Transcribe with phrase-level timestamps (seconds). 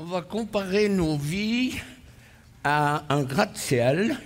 [0.00, 1.74] On va comparer nos vies
[2.62, 4.16] à un gratte-ciel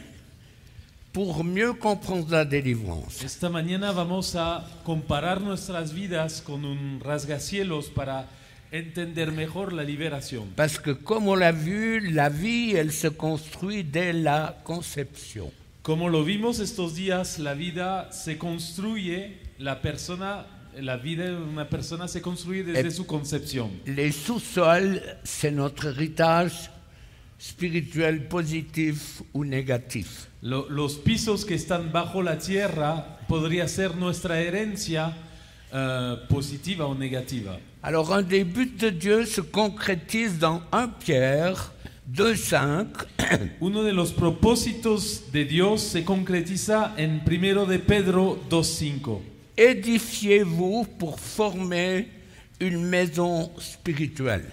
[1.14, 3.22] pour mieux comprendre la délivrance.
[3.24, 8.28] Esta mañana vamos a comparar nuestras vidas con un rasgacielos para
[8.70, 10.52] entender mejor la liberación.
[10.56, 15.50] Parce que comme on l'a vu, la vie, elle se construit dès la conception.
[15.80, 20.44] Como lo vimos estos días, la vida se construye, la persona,
[20.80, 23.70] la vida de una persona se construye desde Eh, su concepción.
[23.86, 26.70] Les sous-sols, c'est notre héritage
[27.38, 30.28] spirituel positif ou négatif.
[30.42, 35.16] Lo- los pisos que están bajo la tierra podría ser nuestra herencia
[35.72, 37.58] eh, positiva o negativa.
[37.82, 41.72] Alors un des buts de Dieu se concrétise dans 1 Pierre
[42.12, 43.06] 2.5.
[43.60, 49.20] Uno de los propósitos de Dios se concretiza en 1 de Pedro 2.5.
[49.56, 52.08] Édifiez-vous pour former
[52.60, 54.44] une maison spirituelle.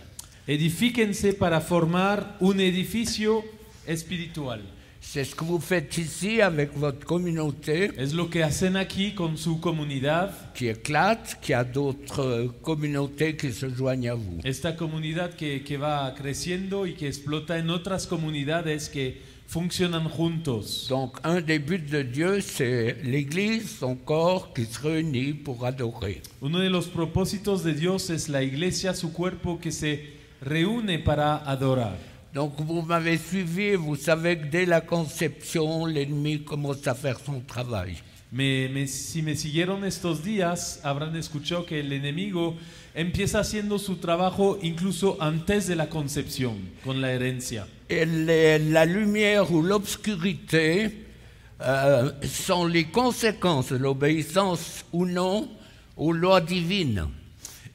[0.48, 3.44] Edifíquense para formar un edificio
[3.88, 4.62] espiritual.
[5.02, 9.38] C'est ce que vous faites ici avec votre communauté Es lo que hacen aquí con
[9.38, 14.40] su comunidad, qui éclate, qui a d'autres communautés qui se joignent à vous.
[14.44, 20.86] esta comunidad que, que va creciendo y que explota en otras comunidades que funcionan juntos.
[20.90, 26.22] Donc un des buts de Dieu, c'est l'Église, son corps qui se réunit pour adorer.
[26.42, 31.38] Uno de los propósitos de Dios es la iglesia, su cuerpo que se reúne para
[31.50, 31.98] adorar.
[32.32, 37.42] Donc vous m'avez suivi, vous savez que dès la conception, l'ennemi commence à faire son
[37.42, 37.96] travail.
[38.32, 42.56] Me- me- si me siguieron estos días, habrán escuchado que el enemigo
[42.94, 47.66] empieza haciendo su trabajo incluso antes de la concepción, con la herencia.
[47.90, 51.06] Les- la lumière ou l'obscurité
[51.62, 55.50] euh, sont les conséquences de l'obéissance ou non
[55.98, 57.08] aux lois divines.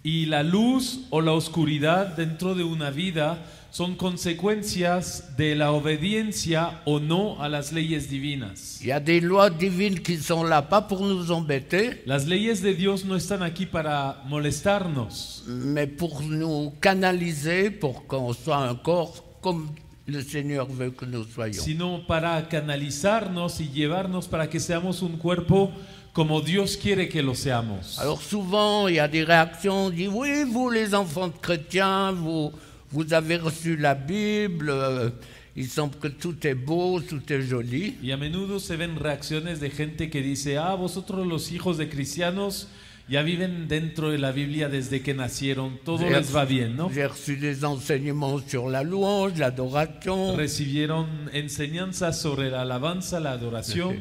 [0.04, 3.38] Y la luz o la oscuridad dentro de una vida
[3.74, 8.78] son consecuencias de la obediencia o no a las leyes divinas.
[8.80, 12.62] Il y a des lois divines qui sont là, pas pour nous embêter, Las leyes
[12.62, 18.76] de Dios no están aquí para molestarnos, mais pour nous canaliser, pour qu'on soit un
[18.76, 19.70] corps comme
[20.06, 21.60] le Seigneur veut que nous soyons.
[21.60, 25.72] sino para canalizarnos y llevarnos para que seamos un cuerpo
[26.12, 27.98] como Dios quiere que lo seamos.
[27.98, 32.12] Alors souvent, il y a des réactions, on dit oui, vous les enfants de chrétiens,
[32.12, 32.52] vous,
[32.94, 35.10] vous avez reçu la Bible, euh,
[35.56, 37.96] il semble que tout est beau, tout est joli.
[38.02, 41.88] Y a menudo se ven reacciones de gente que dice, ah, vosotros los hijos de
[41.88, 42.68] cristianos
[43.08, 46.88] ya viven dentro de la Biblia desde que nacieron, todo les va bien, ¿no?
[46.88, 50.34] J'ai reçu des enseignements sur la louange, l'adoration.
[50.36, 53.96] Recibieron enseñanzas sobre la alabanza, la adoración,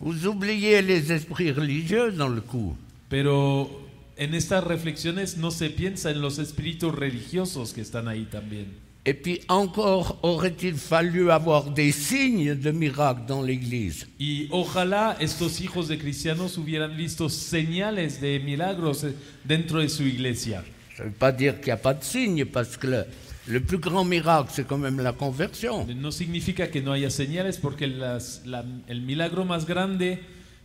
[0.00, 2.76] Vous oubliez les esprits religieux dans le coup.
[3.08, 3.83] pero
[4.16, 8.66] en estas reflexiones no se piensa en los espíritus religiosos que están ahí también.
[9.06, 14.06] Et puis encore aurait-il fallu avoir des signes de miracles dans l'Église.
[14.18, 19.14] Y ojalá estos hijos de cristianos hubieran visto señales de milagros eh,
[19.44, 20.64] dentro de su iglesia.
[20.96, 23.04] Ça ne veut pas dire qu'il n'y a pas de signes, parce que le,
[23.48, 25.84] le plus grand miracle, c'est quand même la conversion.
[25.94, 30.20] No significa que no haya señales porque las- la- el milagro más grande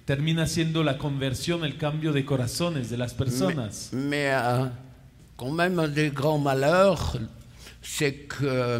[0.09, 3.91] termina siendo la conversión, el cambio de corazones de las personas.
[3.93, 4.65] Mais euh,
[5.37, 7.15] quand même, un des grands malheurs,
[7.83, 8.79] c'est que euh,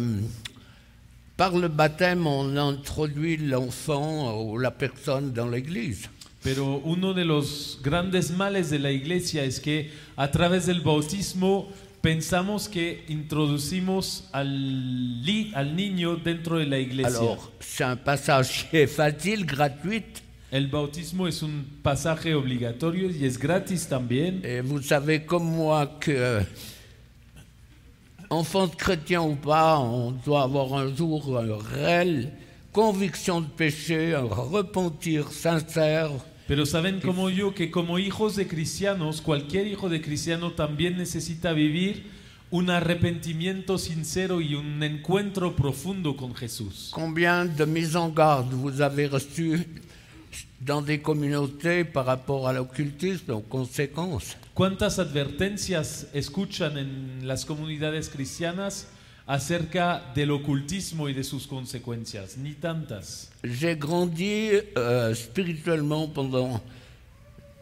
[1.36, 6.08] par le baptême, on introduit l'enfant ou la personne dans l'Église.
[6.42, 11.68] Pero uno de los grandes males de la iglesia es que a través del bautismo
[12.00, 15.22] pensamos que introducimos al,
[15.54, 17.20] al niño dentro de la iglesia.
[17.20, 20.02] Alors, c'est un passage qui est facile, gratuit.
[20.50, 24.40] El bautismo es un pasaje obligatorio y es gratis también.
[24.44, 26.42] Et vous savez comme moi que,
[28.30, 32.32] enfant de chrétien ou pas, on doit avoir un jour une réelle
[32.72, 36.10] conviction de péché, un repentir sincère.
[36.48, 41.52] Pero saben como yo que como hijos de cristianos, cualquier hijo de cristiano también necesita
[41.52, 42.10] vivir
[42.50, 46.90] un arrepentimiento sincero y un encuentro profundo con Jesús.
[46.90, 49.64] Combien de mises en garde vous avez reçues
[50.60, 58.10] dans des communautés par rapport à l'occultisme, aux conséquences ¿Cuántas advertencias escuchan en las comunidades
[58.10, 58.88] cristianas
[59.26, 62.36] acerca del ocultismo y de sus consecuencias?
[62.36, 63.30] Ni tantas.
[63.42, 66.60] J'ai grandi euh, spirituellement pendant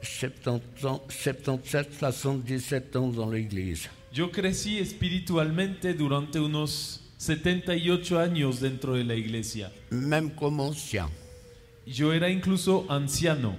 [0.02, 3.88] 70 ans, 77, 77 ans dans l'Église.
[4.12, 9.70] Yo crecí espiritualmente durante unos 78 años dentro de la iglesia.
[9.92, 11.08] même comme ancien.
[11.88, 13.56] Yo era incluso anciano.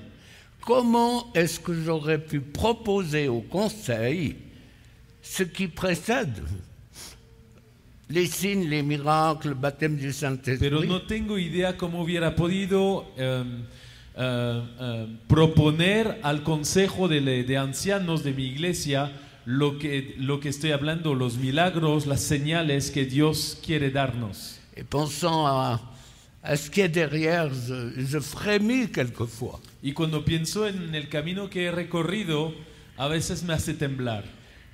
[0.62, 4.36] Comment est-ce que j'aurais pu proposer au Conseil
[5.22, 6.44] ce qui précède
[8.10, 10.88] les signes, les miracles, le baptême du Pero Saint-Esprit.
[10.88, 13.66] no tengo idea cómo hubiera podido em,
[14.18, 19.12] eh, em, proponer al consejo de, de ancianos de mi iglesia
[19.46, 24.60] lo que, lo que estoy hablando, los milagros, las señales que Dios quiere darnos.
[24.76, 25.80] Et pensant à,
[26.42, 29.60] à ce qui est derrière, je, je frémis quelquefois.
[29.84, 32.54] Y cuando pienso en el camino que he recorrido,
[32.98, 34.24] a veces me hace temblar.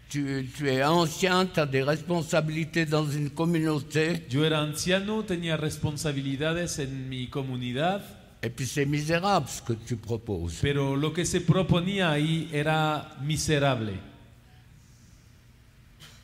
[0.09, 5.57] Tu, tu es ancien, tu as des responsabilités dans une communauté, Yo era anciano, tenía
[5.57, 8.03] responsabilidades en mi comunidad,
[8.43, 10.59] et puis c'est misérable ce que tu proposes.
[10.61, 13.93] pero lo que se proponía ahí era miserable.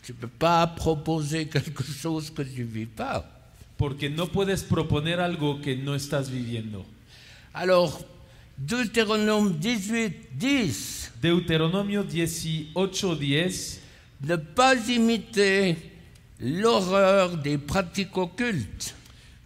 [0.04, 3.26] Tu ne peux pas proposer quelque chose que tu ne vis pas.
[3.82, 6.86] Porque no puedes proponer algo que no estás viviendo.
[7.52, 8.06] Alors,
[8.56, 13.80] Deutéronome 18, 10, Deuteronomio 18:10
[14.22, 15.78] ne pas imiter
[16.40, 18.94] l'horreur des pratiques occultes.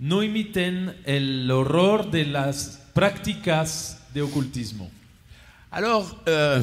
[0.02, 4.92] No imiten el horror de las prácticas de ocultismo.
[5.72, 6.62] Alors, euh,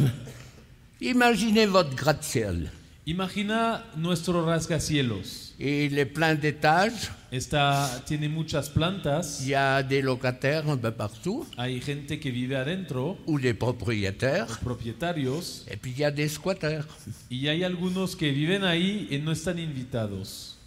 [1.00, 2.70] imaginez votre gratte-ciel.
[3.04, 5.54] Imagina nuestro rascacielos.
[5.58, 10.92] Il est plein d'étages, Está, tiene muchas plantas, il y a des locataires un peu
[10.92, 16.12] partout, hay gente que vive adentro, ou des propriétaires, propietarios, et puis il y a
[16.12, 16.86] des squatters.
[17.28, 20.58] y hay algunos que viven ahí y no están invitados.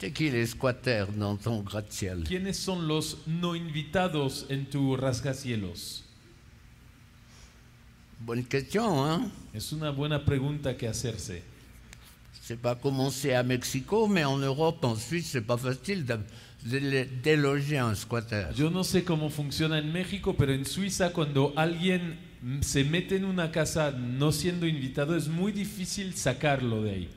[0.00, 6.01] C'est qui les squatters dans ton gratte-ciel ¿Quiénes son los no invitados en tu rascacielos?
[8.24, 11.42] Bonne question, hein Es una buena pregunta que hacerse.
[12.42, 16.18] C'est pas commencé à Mexico, mais en Europe, en Suisse, c'est pas facile de,
[16.64, 18.46] de- déloger un squatter.
[18.56, 22.18] Yo no sé cómo funciona en México, pero en Suiza cuando alguien
[22.60, 27.08] se mete en una casa no siendo invitado es muy difícil sacarlo de ahí.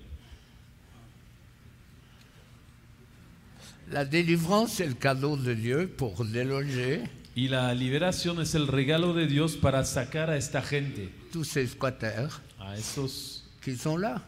[3.92, 7.04] La délivrance, c'est le cadeau de Dieu pour déloger
[7.36, 11.72] Y la liberación es el regalo de Dios para sacar a esta gente, tous ces
[11.72, 14.24] squatters a esos qui sont là.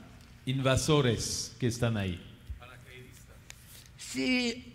[0.46, 2.20] invasores que están ahí.
[3.98, 4.74] Si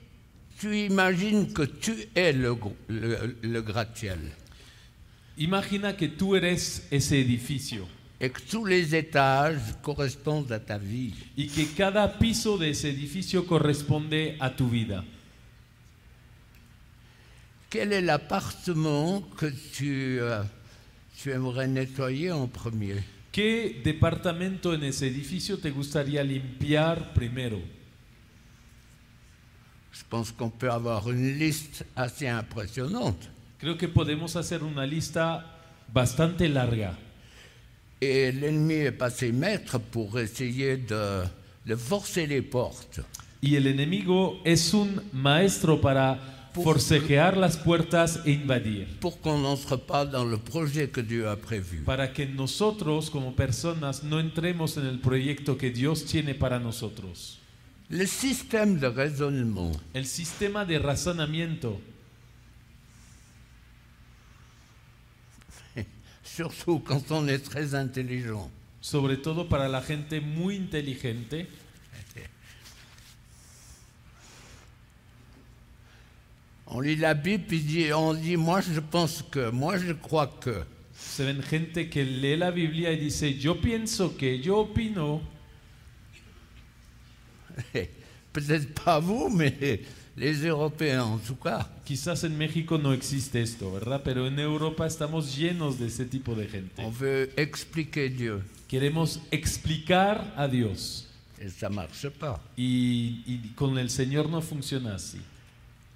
[0.60, 2.56] tu imagines que tu es le,
[2.88, 4.32] le, le gratte-ciel
[5.36, 7.88] Imagina que tú eres ese edificio
[8.20, 12.90] et que tous les étages correspondent à ta vie, y que cada piso de ese
[12.90, 15.04] edificio corresponde a tu vida.
[17.72, 20.42] Quel est l'appartement que tu, euh,
[21.16, 23.02] tu aimerais nettoyer en premier?
[23.32, 27.58] ¿Qué departamento en ese edificio te gustaría limpiar primero?
[29.90, 33.30] Je pense qu'on peut avoir une liste assez impressionnante.
[33.58, 35.58] Creo que podemos hacer una lista
[35.88, 36.98] bastante larga.
[38.02, 41.22] Et l'ennemi est passé maître pour essayer de,
[41.64, 43.00] de forcer les portes.
[43.40, 48.86] Y el enemigo es un maestro para forcejear las puertas e invadir.
[49.00, 51.82] pour qu'on n'entre pas dans le projet que Dieu a prévu.
[51.84, 57.38] Para que nosotros como personas no entremos en el proyecto que Dios tiene para nosotros.
[57.88, 61.78] Le système de raisonnement, El sistema de razonamiento,
[66.24, 68.50] surtout quand on est très intelligent,
[68.80, 71.48] sobre todo para la gente muy inteligente,
[76.74, 80.64] on lit la Bible dit- on dit moi je pense que, moi je crois que.
[80.94, 85.20] se ven gente que lee la Biblia y dice, yo pienso que, yo opino,
[88.32, 89.80] Peut-être pas vous, mais
[90.16, 91.68] les Européens en tout cas.
[91.84, 94.00] quizás en México no existe esto, ¿verdad?
[94.04, 96.82] Pero en Europa estamos llenos de ese tipo de On gente.
[96.98, 101.06] veut expliquer Dieu Queremos explicar a Dios
[101.38, 102.40] et ça marche pas.
[102.56, 105.18] y, y con el Señor no funciona así.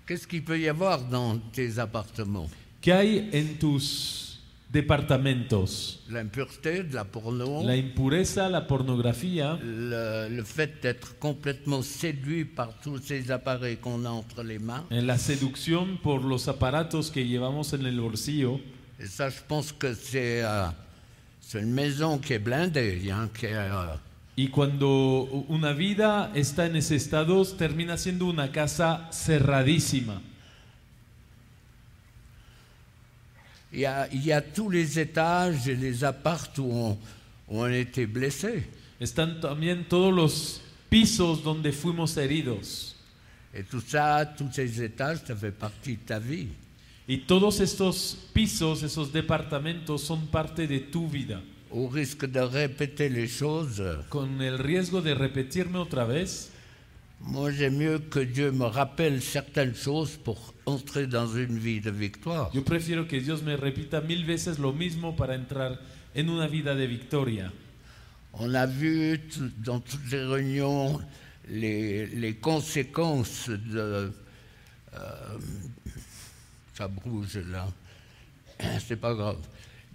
[0.06, 2.48] Qu'est-ce qu'il peut y avoir dans tes appartements?
[2.80, 4.38] ¿Qué hay en tus
[4.72, 6.00] departamentos?
[6.08, 12.72] L'impureté, de la porno, La impureza, la pornografía, le, le fait d'être complètement séduit par
[12.82, 14.84] tous ces appareils qu'on a entre les mains.
[14.90, 18.60] en la seducción por los aparatos que llevamos en el bolsillo.
[19.00, 20.66] Et ça, je pense que c'est euh,
[21.40, 23.94] c'est une maison qui est blindée, hein, qui est, euh,
[24.37, 30.21] Y cuando una vida está en ese estado, termina siendo una casa cerradísima.
[33.73, 36.99] il, y a, il y a tous les étages et les apparts où on,
[37.49, 38.69] où on blessé.
[38.99, 42.95] Están también todos los pisos donde fuimos heridos.
[43.52, 46.49] Et tout ça, tous ces étages, ça fait partie de ta vie.
[47.07, 51.40] Y todos estos pisos, esos departamentos son parte de tu vida.
[51.70, 56.50] Au risque de répéter les choses, Con el riesgo de repetirme otra vez,
[57.20, 61.90] Moi, j'aime mieux que Dieu me rappelle certaines choses pour entrer dans une vie de
[61.90, 62.50] victoire.
[62.54, 65.80] Yo prefiero que Dios me repita mil veces lo mismo para entrar
[66.14, 67.50] en una vida de victoria.
[68.35, 71.00] On a vu tout- dans toutes les réunions
[71.49, 74.12] les, les conséquences de...
[74.94, 75.38] euh,
[76.75, 77.66] ça bouge là,
[78.87, 79.38] c'est pas grave.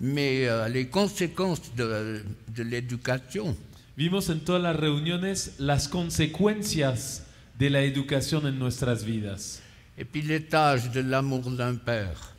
[0.04, 2.24] Mais euh, les conséquences de,
[2.56, 3.56] de l'éducation.
[3.96, 7.22] Vimos en todas las reuniones las consecuencias
[7.60, 9.62] de la educación en nuestras vidas
[9.98, 12.34] Et puis l'étage de l'amour d'un père.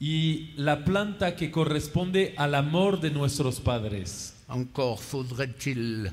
[0.00, 4.34] y la planta que corresponde al amor de nuestros padres.
[4.48, 6.12] Encore faudrait-il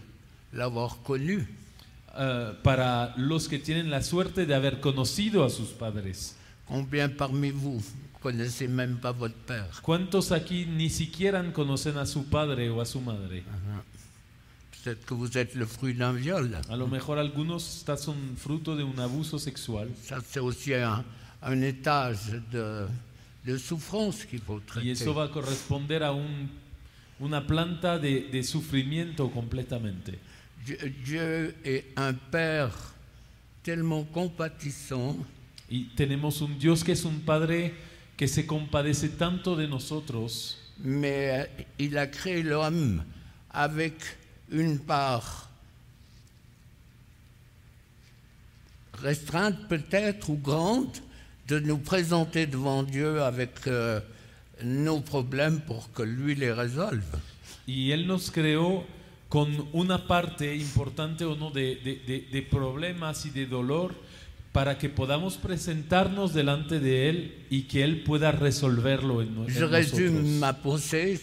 [0.51, 1.47] l'avoir connu.
[2.17, 6.35] Eh, para los que tienen la suerte de haber conocido a sus padres.
[6.67, 7.81] Combien parmi vous
[8.31, 12.85] connaissez même pas votre père ¿Cuántos aquí ni siquiera conocen a su padre o a
[12.85, 13.43] su madre?
[14.83, 16.55] Peut-être que vous êtes le fruit d'un viol.
[16.69, 21.03] A lo mejor algunos son fruto de un abuso sexual Ça, c'est aussi un,
[21.41, 22.87] un étage de,
[23.45, 24.91] de souffrance qu'il faut y traiter.
[24.91, 26.49] eso va a corresponder a un-
[27.19, 30.19] una planta de, de sufrimiento completamente.
[30.65, 32.73] Dieu, Dieu est un Père
[33.63, 35.17] tellement compatissant
[35.69, 37.73] Y tenemos un Dios que es un Padre
[38.17, 41.45] que se compadece tanto de nosotros, mais euh,
[41.79, 43.03] il a créé l'homme
[43.51, 43.93] avec
[44.51, 45.49] une part
[49.01, 50.97] restreinte peut-être ou grande
[51.47, 53.99] de nous présenter devant Dieu avec euh,
[54.63, 57.05] nos problèmes pour que lui les résolve.
[57.67, 58.85] y Él nos creó
[59.29, 63.93] con una parte importante o no de, de- de- de problemas y de dolor
[64.57, 69.63] para que podamos presentarnos delante de Él y que Él pueda resolverlo en, en Je
[69.65, 70.39] résume nosotros.
[70.39, 71.19] ma pensée.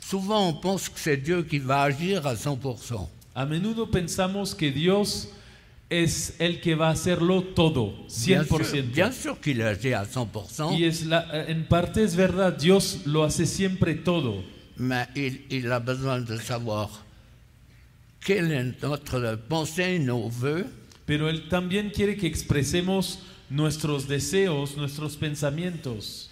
[0.00, 3.06] Souvent, on pense que c'est Dieu qui va agir à 100%.
[3.34, 5.28] A menudo pensamos que Dios
[5.90, 7.92] es el que va a hacerlo todo,
[8.24, 8.82] Bien sûr, 100%.
[8.94, 13.24] bien sûr qu'il agit à 100%, Y es la, en parte es verdad, Dios lo
[13.24, 14.42] hace siempre todo,
[14.78, 16.88] mais il, il a besoin de savoir
[18.24, 20.64] quelle est notre pensée, nos voeux,
[21.10, 23.18] pero Él también quiere que expresemos
[23.50, 26.30] nuestros deseos, nuestros pensamientos.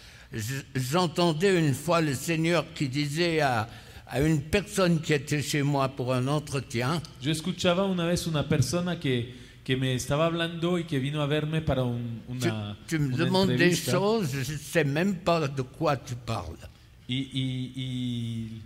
[0.73, 3.69] J'entendais une fois le Seigneur qui disait à,
[4.07, 8.49] à une personne qui était chez moi pour un entretien, Yo escuchaba una vez una
[8.49, 12.77] persona que, que me estaba hablando y que vino a verme para un- tu, una,
[12.87, 13.91] tu me una demandes des entrevista.
[13.93, 16.69] choses, je ne sais même pas de quoi tu parles.
[17.09, 18.63] Y, y- y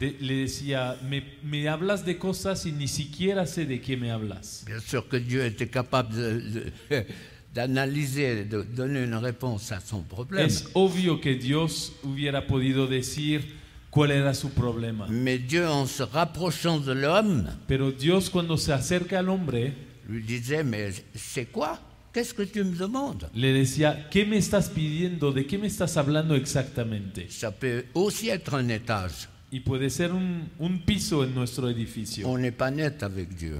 [0.00, 4.10] de- le decía, me, me hablas de cosas y ni siquiera sé de qué me
[4.10, 4.64] hablas.
[4.66, 6.40] Bien sûr que Dieu était capable de-
[6.88, 7.06] de-
[7.54, 10.46] d'analyser, de, donner une réponse à son problème.
[10.46, 13.42] Es obvio que Dios hubiera podido decir
[13.90, 15.06] cuál era su problema.
[15.08, 19.72] Mais Dieu, en se rapprochant de l'homme, Pero Dios cuando se acerca al hombre,
[20.08, 21.78] lui disait, mais c'est quoi?
[22.12, 23.28] Qu'est-ce que tu me demandes?
[23.34, 25.30] le decía, ¿qué me estás pidiendo?
[25.32, 27.28] ¿De qué me estás hablando exactamente?
[27.30, 29.28] Ça peut aussi être un étage.
[29.50, 32.28] Y puede ser un, un piso en nuestro edificio.
[32.28, 33.58] On n'est pas net avec Dieu.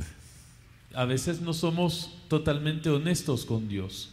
[0.94, 4.10] A veces no somos totalmente honestos con Dios.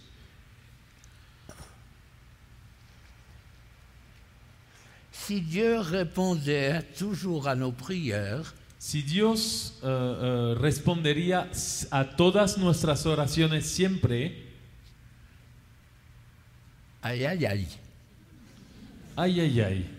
[5.12, 11.50] Si Dieu répondait toujours à nos prières, Si Dios eh, eh, respondería
[11.90, 14.46] a todas nuestras oraciones siempre,
[17.02, 17.68] aïe aïe aïe,
[19.16, 19.97] ay, ay, ay,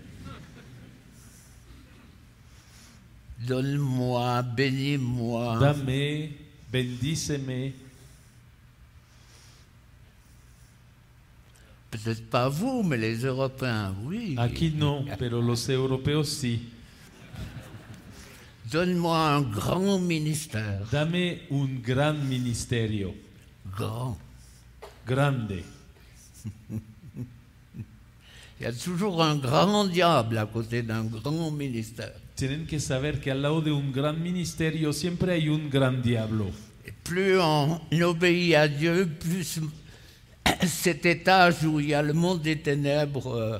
[3.47, 6.31] donne-moi, bénis-moi, dame,
[6.73, 7.73] bendíceme.
[11.91, 14.35] peut-être pas vous, mais les Européens, oui.
[14.39, 16.61] Aquí no, pero los europeos sí.
[18.71, 23.15] Donne-moi un grand ministère, Dame un gran ministerio,
[23.75, 24.19] grand.
[25.07, 25.63] grande.
[28.61, 32.13] Il y a toujours un grand diable à côté d'un grand ministère.
[32.39, 36.53] Tienen que saber que al lado de un gran ministerio siempre hay un gran diablo.
[37.03, 39.61] Plus on obéit à Dieu, plus
[40.65, 43.59] cet étage où il y a le monde des ténèbres euh,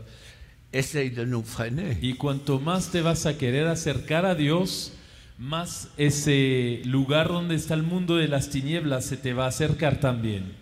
[0.73, 1.99] essaye de nous freiner.
[2.01, 4.93] Y cuanto más te vas a querer acercar a Dios,
[5.39, 9.99] más ese lugar donde está el mundo de las tinieblas se te va a acercar
[9.99, 10.55] también.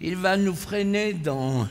[0.00, 1.68] Il va nous freiner dans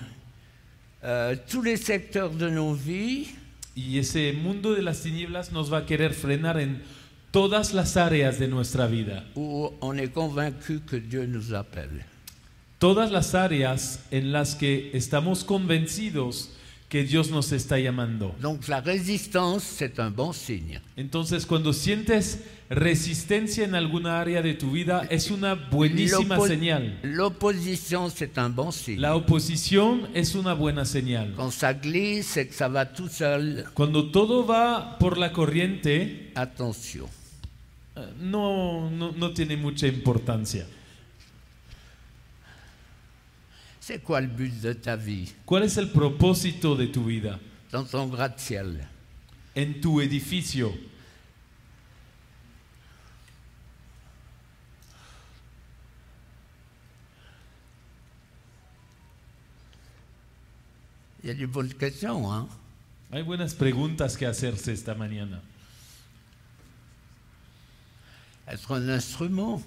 [1.04, 3.28] euh, tous les secteurs de nos vies
[3.76, 6.82] Y ese mundo de las tinieblas nos va a querer frenar en
[7.32, 9.24] todas las áreas de nuestra vida.
[9.36, 12.04] où on est convaincu que Dieu nous appelle.
[12.80, 16.50] Todas las áreas en las que estamos convencidos
[16.90, 18.36] que Dios nos está llamando.
[18.42, 20.82] Donc la résistance, c'est un bon signe.
[20.98, 27.00] Entonces, cuando sientes resistencia en alguna área de tu vida, es una buenísima señal.
[27.04, 29.00] L'opposition, c'est un bon signe.
[29.00, 31.34] La oposición es una buena señal.
[31.36, 33.66] Quand ça glisse, c'est que ça va tout seul.
[33.76, 37.06] Cuando todo va por la corriente, Attention.
[37.96, 40.66] eh, no, no, no tiene mucha importancia.
[43.90, 47.40] C'est quoi le but de ta vie ¿Cuál es el propósito de tu vida?
[47.72, 48.88] dans ton gratte-ciel
[49.56, 50.72] En tu edificio.
[61.24, 62.48] Il y a des bonnes questions, hein
[63.12, 65.42] Hay buenas preguntas que hacerse esta mañana.
[68.48, 69.64] Être un instrument.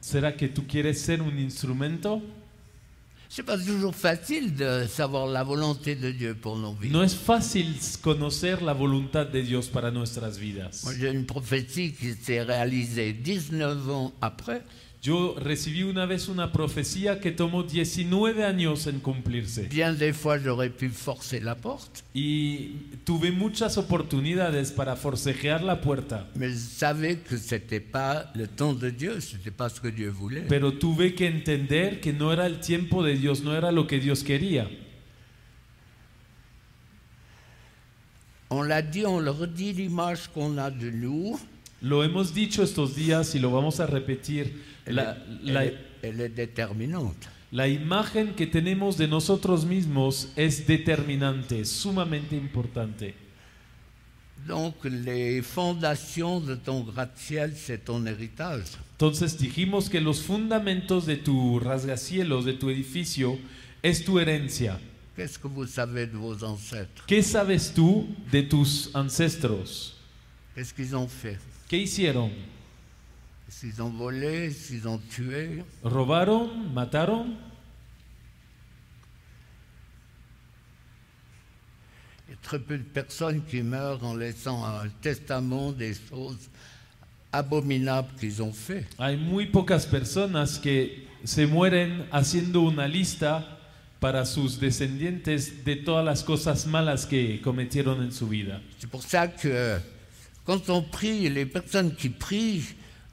[0.00, 2.22] ¿Será que tú quieres ser un instrumento?
[3.34, 6.90] C'est pas toujours facile de savoir la volonté de Dieu pour nos vies.
[6.90, 10.82] No es fácil conocer la voluntad de Dios para nuestras vidas.
[10.84, 14.60] Moi, j'ai une prophétie qui s'est réalisée 19 ans après.
[15.02, 19.66] Yo recibí una vez una profecía que tomó 19 años en cumplirse.
[19.68, 25.80] Bien des fois, j'aurais pu forcer la porte, Y tuve muchas oportunidades para forcejear la
[25.80, 29.88] puerta, mais je savais que c'était pas le temps de Dieu, c'était pas ce que
[29.88, 30.46] Dieu voulait.
[30.48, 33.98] pero tuve que entender que no era el tiempo de Dios, no era lo que
[33.98, 34.68] Dios quería.
[38.50, 41.40] On l'a dit, on le redit, l'image qu'on a de nous,
[41.82, 44.62] Lo hemos dicho estos días y lo vamos a repetir.
[44.86, 45.70] La, la-
[47.50, 53.14] la imagen que tenemos de nosotros mismos es determinante, sumamente importante.
[54.46, 58.64] Donc, les fondations de ton gratte-ciel, c'est ton héritage.
[58.96, 63.38] Entonces dijimos que los fundamentos de tu rasgacielos, de tu edificio,
[63.82, 64.80] es tu herencia.
[65.14, 69.94] Qu'est-ce que vous savez de vos ancêtres ¿Qué sabes tú de tus ancestros?
[70.54, 71.38] Qu'est-ce qu'ils ont fait
[71.72, 72.30] ¿Qué hicieron?
[73.48, 74.50] Qu'ils ont volé
[74.84, 76.50] ont tué ¿Robaron?
[76.74, 77.34] ¿Mataron?
[82.28, 86.50] Il y a très peu de personnes qui meurent en laissant un testament des choses
[87.32, 88.84] abominables qu'ils ont fait.
[88.98, 93.60] Hay muy pocas personas que se mueren haciendo una lista
[93.98, 98.60] para sus descendientes de todas las cosas malas que cometieron en su vida.
[98.78, 99.80] C'est pour ça que
[100.44, 102.62] quand on prie, les personnes qui prient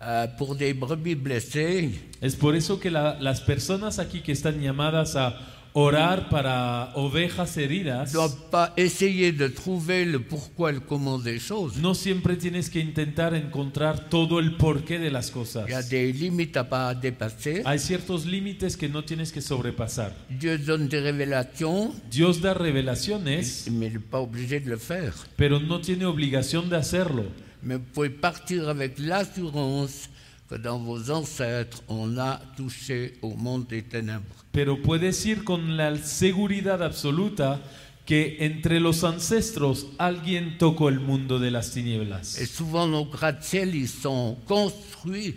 [0.01, 1.89] euh, pour des brebis blessées,
[2.21, 5.37] Es por eso que la- las personas aquí que están llamadas a
[5.73, 8.13] orar para ovejas heridas,
[8.51, 11.77] pas essayer de trouver le pourquoi le comment des choses.
[11.79, 15.65] no siempre tienes que intentar encontrar todo el porqué de las cosas.
[15.67, 17.62] Il y a des limites à pas dépasser.
[17.65, 20.12] Hay ciertos límites que no tienes que sobrepasar.
[20.29, 25.13] Dieu donne des révélations, Dios da revelaciones, mais il n'est pas obligé de le faire.
[25.38, 27.25] pero no tiene obligación de hacerlo.
[27.62, 30.10] Mais vous pouvez partir avec l'assurance
[30.49, 34.38] que dans vos ancêtres, on a touché au monde des ténèbres.
[34.51, 37.62] Pero puedes ir con la seguridad absoluta
[38.05, 42.39] que entre los ancestros alguien tocó el mundo de las Et tinieblas.
[42.47, 45.35] souvent, nos gratte-ciels, ils sont construits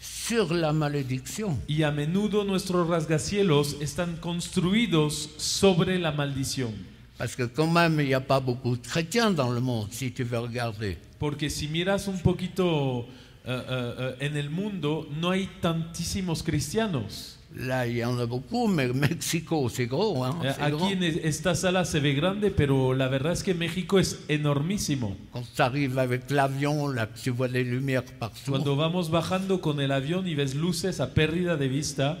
[0.00, 1.58] sur la malédiction.
[1.66, 6.72] Y a menudo nuestros rasgacielos están construidos sobre la maldición.
[7.16, 10.10] Parce que quand même, il n'y a pas beaucoup de chrétiens dans le monde, si
[10.10, 10.98] tu veux regarder.
[11.18, 13.06] Porque si miras un poquito
[13.46, 17.38] eh, eh, eh, en el mundo, no hay tantísimos cristianos.
[17.54, 20.22] Là, il y en a beaucoup, mais Mexico, c'est gros.
[20.24, 23.98] Hein, Eh, Aquí en esta sala se ve grande, pero la verdad es que México
[23.98, 25.16] es enormísimo.
[25.32, 29.60] Quand tu arrives avec l'avion, là, que tu vois les lumières partout, Cuando vamos bajando
[29.60, 32.18] con el avión y ves luces a pérdida de vista,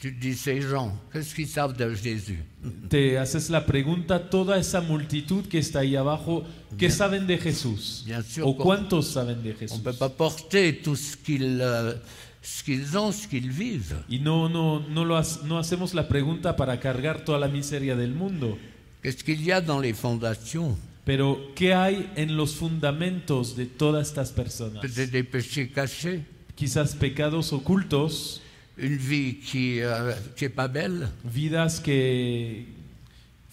[0.00, 2.42] tu te dis, ces gens, qu'est-ce qu'ils savent de Jésus
[2.88, 6.42] te haces la pregunta, toda esa multitud que está ahí abajo,
[6.76, 8.02] ¿qué saben de Jesús?
[8.06, 9.78] Bien sûr, ¿O cuántos saben de On Jesús?
[9.78, 11.94] ne peut pas porter tout ce qu'ils euh,
[12.42, 13.96] ce qu'ils ont, ce qu'ils vivent.
[14.08, 17.96] Y no, no, no, lo ha- no hacemos la pregunta para cargar toda la miseria
[17.96, 18.56] del mundo.
[19.02, 24.08] Qu'est-ce qu'il y a dans les fondations Pero, ¿qué hay en los fundamentos de todas
[24.08, 24.80] estas personas?
[24.82, 26.22] Peut-être des péchés cachés,
[26.54, 28.42] Quizás pecados ocultos,
[28.76, 29.80] une vie qui
[30.40, 31.08] n'est pas belle.
[31.24, 32.64] vidas que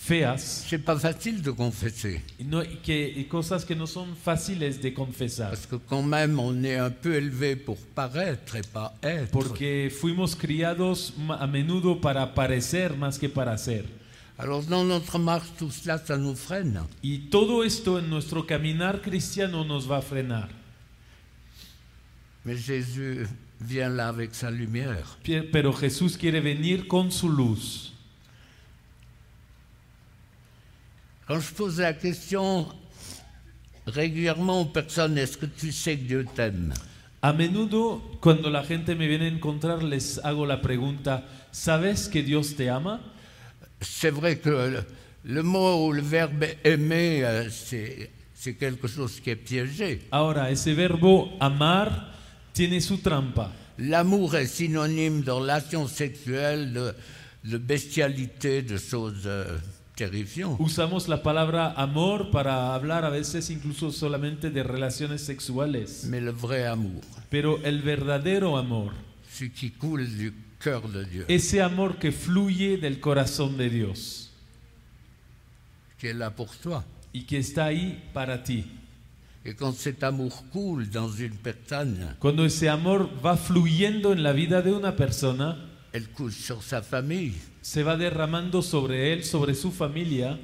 [0.06, 2.22] feas, C'est pas facile de confesser.
[2.40, 5.50] no, que, cosas que no son fáciles de confesar.
[5.50, 9.32] Parce que quand même, on est un peu élevé pour paraître et pas être.
[9.32, 13.86] Porque fuimos criados a menudo para parecer más que para ser.
[14.38, 16.82] Alors dans notre marche, tout cela, ça nous freine.
[17.02, 20.50] Y todo esto en nuestro caminar cristiano nos va a frenar.
[22.44, 23.26] Mais Jésus
[23.60, 25.18] vient là avec sa lumière.
[25.52, 27.95] Pero Jesús quiere venir con su luz.
[31.28, 32.68] Quand je pose la question
[33.88, 36.74] régulièrement aux personnes, est-ce que tu sais que Dieu t'aime?
[37.22, 42.22] A menudo, cuando la gente me viene a encontrar, les hago la pregunta, ¿sabes que
[42.22, 43.02] Dios te ama?
[43.82, 44.86] C'est vrai que le,
[45.24, 50.02] le mot ou le verbe aimer, euh, c'est c'est quelque chose qui est piégé.
[50.12, 52.14] Ahora, ese verbo amar
[52.54, 53.52] tiene su trampa.
[53.80, 56.94] L'amour est synonyme de relations sexuelles, de,
[57.44, 59.28] de bestialité, de choses
[59.96, 60.60] terrifiantes.
[60.60, 66.06] Usamos la palabra amor para hablar a veces incluso solamente de relaciones sexuales.
[66.10, 68.94] Mais le vrai amour, Pero el verdadero amor,
[69.32, 74.32] ce qui coule du cœur de Dieu, ese amor que fluye del corazón de Dios
[76.00, 76.84] qui est là pour toi.
[77.14, 78.66] y que está ahí para ti.
[79.46, 84.34] Et quand cet amour coule dans une personne, Cuando ese amor va fluyendo en la
[84.34, 85.56] vida de una persona,
[85.94, 90.40] elle coule sur sa famille, se va derramando sobre él, sobre su familia,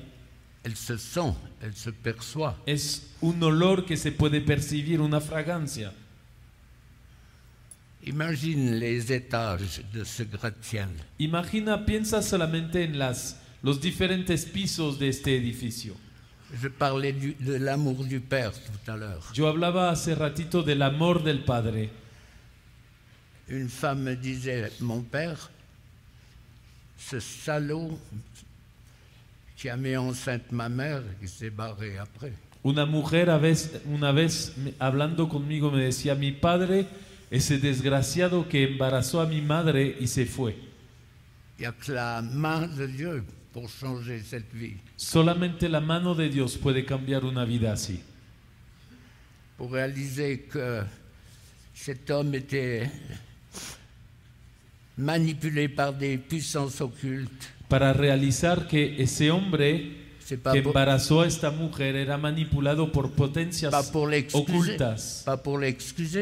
[0.63, 2.55] elle se sent, elle se perçoit.
[2.65, 5.93] es un olor que se puede percibir, una fragancia.
[8.03, 10.89] Imagine les étages de ce gratte-ciel.
[11.19, 15.93] Imagina, piensa solamente en las, los diferentes pisos de este edificio.
[16.59, 19.23] Je parlais du- de l'amour du Père tout à l'heure.
[19.33, 21.89] Yo hablaba hace ratito del amor del Padre.
[23.47, 25.51] Une femme me disait, mon père,
[27.09, 27.97] ce salaud
[29.57, 32.33] qui a mis enceinte ma mère, qui s'est barré après.
[32.63, 36.85] Una mujer a vez- una vez hablando conmigo me decía, mi padre,
[37.31, 40.55] ese desgraciado que embarazó a mi madre y se fue.
[41.57, 46.15] Il n'y a que la main de Dieu pour changer cette vie, Solamente la mano
[46.15, 48.01] de Dios puede cambiar una vida así.
[49.57, 50.81] pour réaliser que
[51.75, 52.89] cet homme était
[54.97, 57.49] manipulé par des puissances occultes.
[57.67, 63.89] Para realizar que ese hombre que embarazó a esta mujer era manipulado por potencias pas
[63.91, 65.23] pour ocultas.
[65.25, 65.75] pas pour Y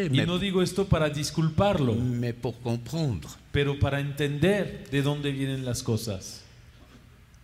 [0.10, 5.66] mais, no digo esto para disculparlo, mais pour comprendre pero para entender de dónde vienen
[5.66, 6.44] las cosas.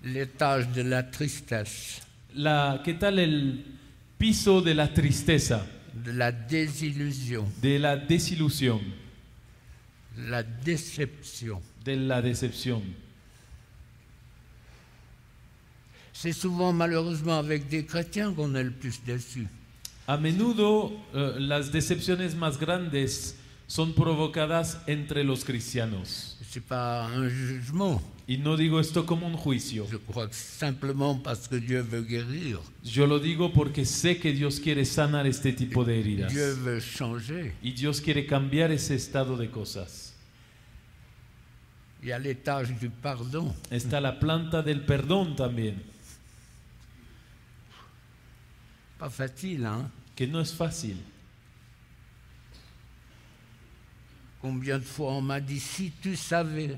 [0.03, 2.01] l'étage de la tristesse,
[2.35, 3.63] La, ¿Qué tal el
[4.17, 9.05] piso de la tristeza, de la désillusion, de la desilusión, de
[10.17, 11.62] la déception.
[11.84, 12.82] de la decepción?
[16.13, 19.47] C'est souvent malheureusement avec des chrétiens qu'on est le plus déçus.
[20.08, 23.36] A menudo eh, las decepciones más grandes
[23.67, 26.38] son provocadas entre los cristianos.
[26.49, 28.01] Ce n'est pas un jugement.
[28.28, 29.88] Y no digo esto como un juicio.
[29.91, 34.32] Je crois que simplement parce que Dieu veut guérir, Yo lo digo porque sé que
[34.32, 36.32] Dios quiere sanar este tipo de heridas.
[36.32, 37.54] Dieu veut changer.
[37.62, 40.05] Y Dios quiere cambiar ese estado de cosas.
[42.06, 43.52] Y a l'étage du pardon.
[43.72, 45.82] Está la planta del perdón también,
[49.00, 50.98] Pas facile, hein que no es fácil.
[54.39, 56.78] Combien de fois on m'a dit si tu savais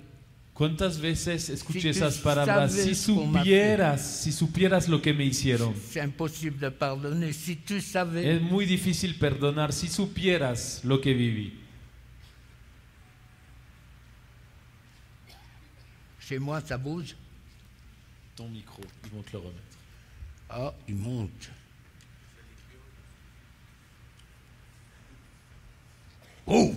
[0.54, 2.72] ¿Cuántas veces escuché Si esas palabras?
[2.72, 5.76] Si supieras, si supieras lo que me hicieron.
[5.76, 7.34] C'est impossible de pardonner.
[7.34, 11.67] Si tu savais, Es muy difícil perdonar si supieras lo que viví.
[16.28, 17.16] Chez moi ça bouge.
[18.36, 19.62] Ton micro, ils vont te le remettre.
[20.50, 21.50] Ah, il monte.
[26.46, 26.74] Oh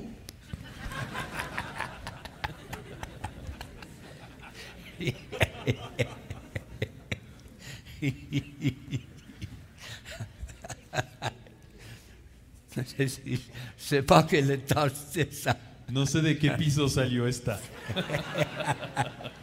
[12.98, 13.36] Je
[13.76, 15.56] sais pas quel étage c'est ça.
[15.90, 17.58] No sé de qué piso salió esta.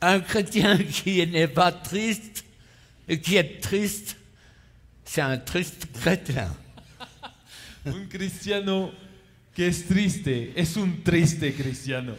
[0.00, 2.44] Un chrétien qui n'est pas triste
[3.08, 4.16] et qui est triste,
[5.04, 6.54] c'est un triste chrétien.
[7.86, 8.90] Un cristiano
[9.54, 10.26] que es triste,
[10.56, 12.14] es un triste cristiano.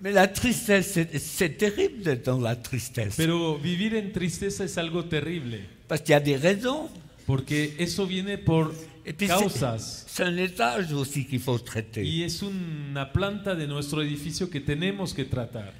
[0.00, 3.16] Mais la tristesse, c'est- c'est terrible d'être dans la tristesse.
[3.16, 6.88] Pero vivir en tristeza es algo terrible, Parce qu'il y a des raisons.
[7.26, 8.72] porque eso viene por
[9.08, 10.04] Et puis c'est causas.
[10.06, 12.04] c'est un étage aussi qu'il faut traiter.
[12.04, 15.72] Y es una planta de nuestro edificio que tenemos que tratar.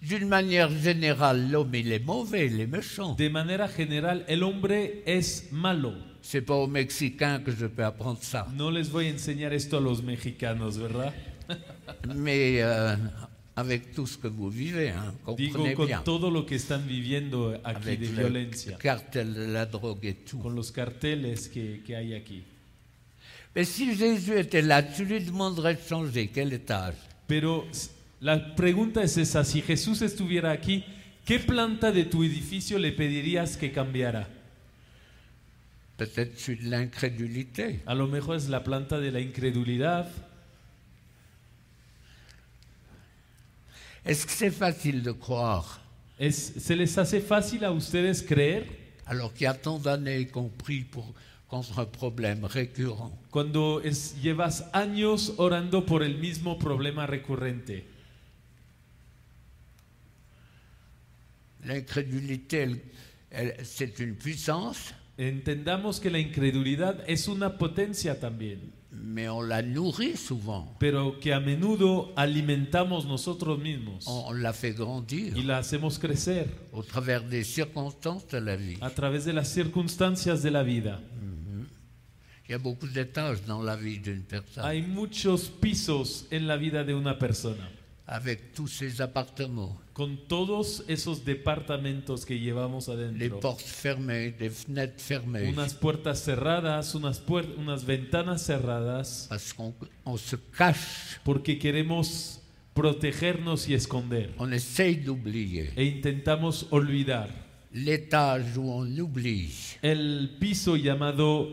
[0.00, 3.14] D'une manière générale, l'homme, il est mauvais, il est méchant.
[3.16, 4.70] De manera general, el hombre
[5.04, 5.92] es malo.
[6.22, 8.46] C'est pas aux Mexicains que je peux apprendre ça.
[8.56, 11.12] No les voy a enseñar esto a los mexicanos, ¿verdad?
[12.14, 12.94] Mais euh,
[13.60, 16.02] avec tout ce que vous vivez, hein, Digo con bien.
[16.04, 20.24] todo lo que están viviendo aquí Avec de le violencia, cartel de la drogue et
[20.24, 20.38] tout.
[20.40, 22.42] con los carteles que, que hay aquí.
[23.54, 26.28] Mais si Jésus était là, tu lui demanderais de changer.
[26.28, 26.94] Quel étage
[27.26, 27.66] Pero
[28.20, 30.84] La pregunta es esa, si Jesús estuviera aquí,
[31.24, 34.28] ¿qué planta de tu edificio le pedirías que cambiara?
[35.96, 37.80] Peut-être celui de l'incrédulité.
[37.86, 40.06] A lo mejor es la planta de la incredulidad.
[44.04, 45.80] Est-ce que c'est facile de croire?
[46.18, 48.64] Es, ¿Se les hace fácil a ustedes creer?
[49.06, 51.12] Alors qu'il y a tant d'années qu'on prie pour,
[51.48, 53.10] contre un problème récurrent.
[53.30, 57.84] Cuando es- llevas años orando por el mismo problema recurrente?
[61.64, 62.82] L'incrédulité,
[63.62, 70.16] c'est une puissance, Entendamos que la incredulidad es una potencia también, mais on la nourrit
[70.16, 70.74] souvent.
[70.80, 76.46] pero que a menudo alimentamos nosotros mismos On, la fait grandir y la hacemos crecer
[76.72, 78.78] au travers des circonstances de la vie.
[78.80, 81.00] a través de las circunstancias de la vida.
[82.48, 86.56] Il y a beaucoup d'étages dans la vie d'une personne, Hay muchos pisos en la
[86.56, 87.68] vida de una persona,
[88.12, 93.38] avec tous ses appartements, con todos esos departamentos que llevamos les adentro.
[93.40, 99.72] portes fermées, les fenêtres fermées, Unas puertas cerradas, unas, puer- unas ventanas cerradas, parce qu'on
[100.04, 102.40] on se cache, porque queremos
[102.74, 104.30] protegernos y esconder.
[104.38, 105.70] on essaye d'oublier.
[105.76, 107.28] E intentamos olvidar
[107.72, 111.48] L'étage où on oublie, el piso llamado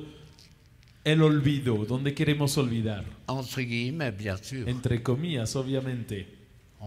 [1.04, 3.06] el olvido, donde queremos olvidar.
[3.28, 6.36] entre bien sûr, Entre comillas, obviamente,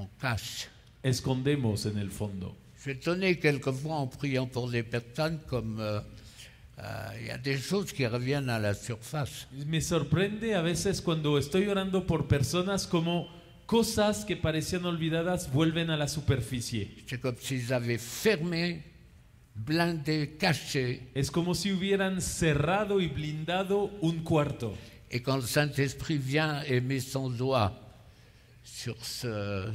[0.00, 0.68] on cache.
[1.02, 2.54] escondemos en el fondo.
[2.76, 6.00] Je suis étonné quelquefois en priant pour des personnes comme euh,
[6.78, 9.46] euh, il y a des choses qui reviennent à la surface.
[9.66, 13.28] Me sorprende a veces cuando estoy orando por personas como
[13.66, 16.88] cosas que parecían olvidadas vuelven a la superficie.
[17.06, 18.82] C'est comme s'ils avaient fermé,
[19.54, 21.08] blindé, caché.
[21.14, 24.74] Es como si hubieran cerrado y blindado un cuarto.
[25.10, 27.72] Et quand le Saint-Esprit vient et met son doigt
[28.64, 29.70] sur ce-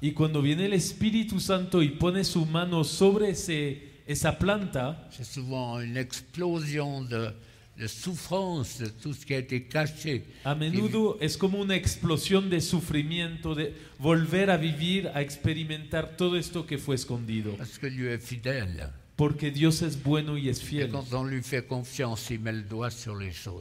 [0.00, 5.24] Y cuando viene el Espíritu Santo y pone su mano sobre ese, esa planta, c'est
[5.24, 7.32] souvent une explosion de,
[7.78, 10.24] de souffrance de tout ce qui a été caché.
[10.44, 16.36] a menudo es como una explosión de sufrimiento, de volver a vivir, a experimentar todo
[16.36, 17.56] esto que fue escondido.
[17.56, 18.90] Parce que Dieu est fidèle.
[19.16, 20.92] Porque Dios es bueno y es fiel.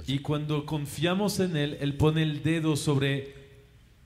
[0.08, 3.38] Y cuando confiamos en Él, Él pone el dedo sobre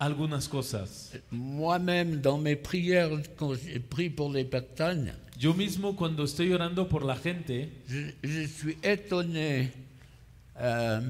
[0.03, 1.11] algunas cosas.
[1.31, 6.87] Moi-même, dans mes prières, quand je prie pour les personnes, Yo mismo cuando estoy orando
[6.87, 9.71] por la gente, je, je suis étonné
[10.59, 11.01] euh,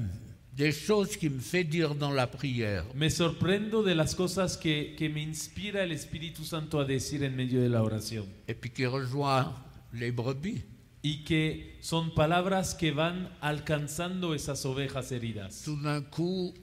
[0.56, 2.84] des choses qu'il me fait dire dans la prière.
[2.94, 7.36] me sorprendo de las cosas que, que me inspira el Espíritu Santo a decir en
[7.36, 8.24] medio de la oración.
[8.48, 9.54] Et puis qui rejoint
[9.92, 10.64] les brebis.
[11.02, 15.62] Y que son palabras que van alcanzando esas ovejas heridas.
[15.64, 16.54] Tout d'un coup,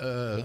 [0.00, 0.42] euh,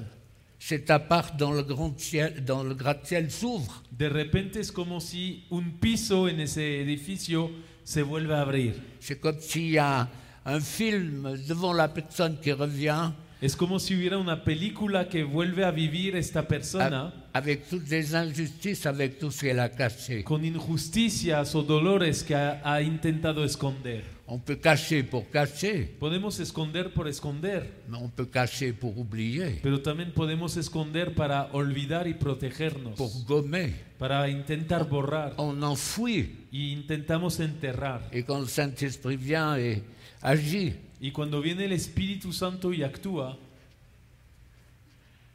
[0.68, 3.84] cet appart dans le grand ciel, dans le gratte-ciel s'ouvre.
[3.92, 7.52] De repente es como si un piso en ese edificio
[7.84, 8.74] se vuelve a abrir.
[9.00, 10.10] C'est comme s'il y a
[10.44, 13.12] un film devant la personne qui revient
[13.44, 17.14] Es como si hubiera una película que vuelve a vivir esta persona.
[17.34, 20.24] avec toutes les injustices, avec tout ce qu'elle a caché.
[20.24, 24.15] con injusticias o dolores que ha, ha intentado esconder.
[24.28, 29.60] On peut cacher pour cacher, Podemos esconder por esconder, mais on peut cacher pour oublier,
[29.62, 33.74] pero también podemos esconder para olvidar y protegernos, pour gommer.
[34.00, 36.48] para intentar borrar On enfouit.
[36.52, 38.02] y intentamos enterrar.
[38.12, 39.84] Et quand le Saint-Esprit vient et
[40.22, 43.38] agit, Y cuando viene el Espíritu Santo y actúa,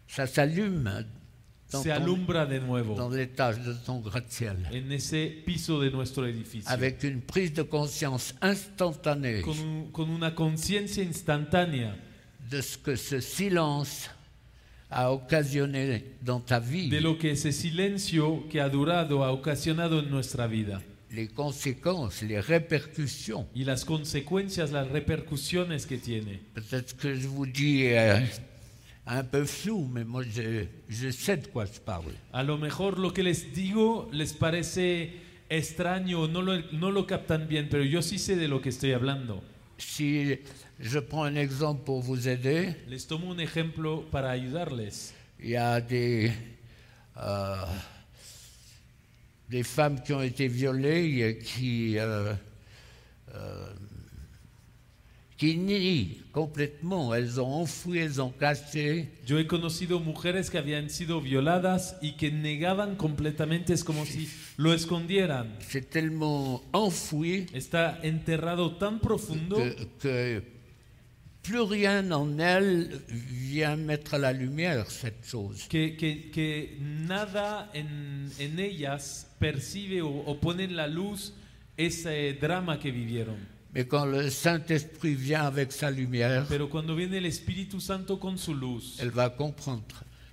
[0.08, 1.06] ça s'allume
[1.70, 4.56] dans, se ton- alumbra de nuevo dans l'étage de ton gratte-ciel.
[4.72, 10.10] en ese piso de nuestro edificio, Avec une prise de conscience instantanée con, un- con
[10.10, 11.96] una conciencia instantánea
[12.50, 14.10] de ce que ce silence
[14.90, 20.00] a occasionné dans ta vie, de lo que ese silencio que ha durado ha ocasionado
[20.00, 20.82] en nuestra vida.
[21.12, 23.46] les conséquences, les répercussions.
[23.54, 26.40] y las consecuencias, las repercusiones que tiene.
[26.54, 28.20] Peut-être que je vous dis euh,
[29.06, 32.12] un peu flou, mais moi je, je sais de quoi je parle.
[32.32, 35.12] A lo mejor lo que les digo les parece
[35.48, 38.92] extraño, no lo, no lo captan bien, pero yo sí sé de lo que estoy
[38.92, 39.42] hablando.
[39.78, 40.38] Si
[40.78, 45.14] je prends un exemple pour vous aider, Les tomo un ejemplo para ayudarles.
[45.42, 46.30] il y a des,
[47.16, 47.64] euh,
[49.48, 52.34] des femmes qui ont été violées et qui, euh,
[53.34, 53.66] euh,
[55.40, 57.14] qui nient complètement.
[57.14, 59.08] Elles ont enfoui, elles ont caché.
[59.26, 64.28] Yo he conocido mujeres que habían sido violadas y que negaban completamente, es como si
[64.58, 65.46] lo escondieran.
[65.66, 70.42] C'est tellement enfoui Está enterrado tan profundo que, que
[71.42, 72.36] plus rien en
[73.08, 75.66] vient mettre à la lumière cette chose.
[75.70, 76.76] que, que- que
[77.08, 81.32] nada en, en ellas percibe o, o pone en la luz
[81.78, 83.38] ese drama que vivieron.
[83.74, 88.36] Mais quand le Saint-Esprit vient avec sa lumière, Pero cuando viene el Espíritu Santo con
[88.36, 89.84] su luz, elle va comprendre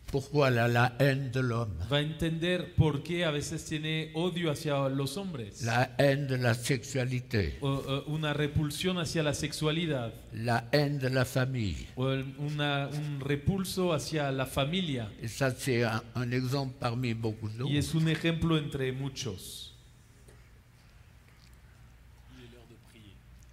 [0.07, 4.09] pourquoi elle a la haine de l'homme, va a entender por qué a veces tiene
[4.15, 9.33] odio hacia los hombres, la haine de la sexualité, o, o una repulsión hacia la
[9.33, 11.87] sexualidad, la haine de la famille.
[11.95, 15.11] o el- una- un repulso hacia la familia.
[15.21, 17.75] Et ça, c'est un, un exemple parmi beaucoup Y d'autres.
[17.75, 19.66] es un ejemplo entre muchos.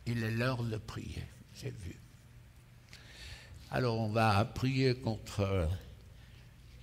[0.07, 1.25] Il est l'heure de prier,
[1.61, 1.97] j'ai vu.
[3.71, 5.69] Alors on va prier contre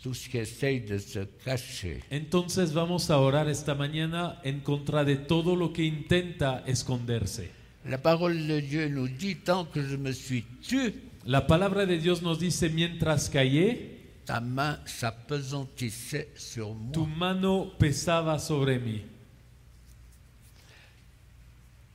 [0.02, 2.04] tout ce qui essaye de se cacher.
[2.12, 7.52] Entonces vamos a orar esta mañana en contra de todo lo que intenta esconderse.
[7.86, 10.94] La parole de Dieu nous dit, tant que je me suis tu,
[11.26, 17.10] La palabra de Dios nos dice, mientras callé, ta main s'apesantissait sur tu moi.
[17.16, 19.02] mano pesaba sobre mí.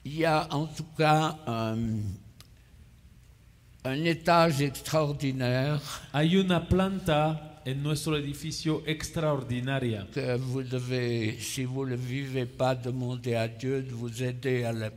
[0.07, 2.01] Il y a en tout cas un,
[3.85, 5.81] un étage extraordinaire
[6.13, 12.47] Hay una planta en nuestro edificio extraordinaria que vous devez, si vous ne le vivez
[12.47, 14.93] pas, demander à Dieu de vous aider à le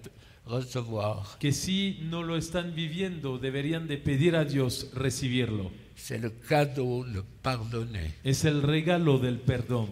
[0.46, 1.40] recevoir.
[1.40, 5.72] que si no lo están viviendo deberían de pedir a Dios recibirlo.
[5.96, 8.14] C'est le cadeau de pardonner.
[8.24, 9.90] Es el regalo del perdón.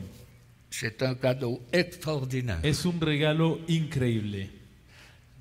[0.70, 4.57] C'est un cadeau extraordinaire, Es un regalo increíble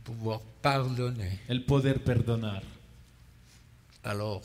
[0.06, 1.40] pouvoir pardonner.
[1.48, 2.62] el poder perdonar.
[4.02, 4.42] Alors,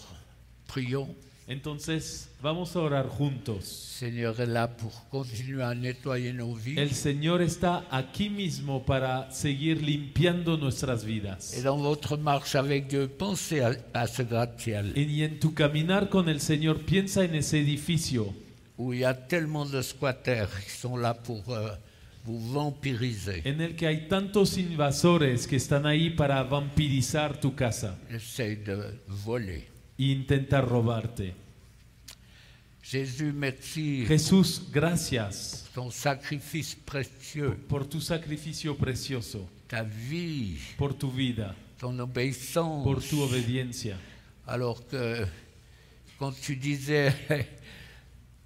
[0.68, 1.08] prions.
[1.48, 3.66] Entonces vamos a orar juntos.
[3.66, 6.78] Seigneur est là pour continuer à nettoyer nos vies.
[6.80, 11.62] El Señor está aquí mismo para seguir limpiando nuestras Et vidas.
[11.64, 16.30] dans votre marche avec Dieu, pensez à, à ce gratte-ciel Y en tu caminar con
[16.30, 18.34] el Señor piensa en ese edificio
[18.78, 21.70] où il y a tellement de squatters qui sont là pour euh,
[22.24, 23.42] vous vampiriser.
[23.46, 29.00] en el que hay tantos invasores que están ahí para vampirizar tu casa Essayent de
[29.26, 29.68] voler.
[29.98, 31.34] e intentar robarte.
[32.84, 40.94] Jésus, merci Jesús, gracias pour ton sacrifice précieux, por tu sacrificio precioso, ta vie, por
[40.94, 43.08] tu vida, ton por obéissance.
[43.10, 43.98] tu obediencia.
[44.46, 45.26] Alors que
[46.18, 47.14] quand tu disais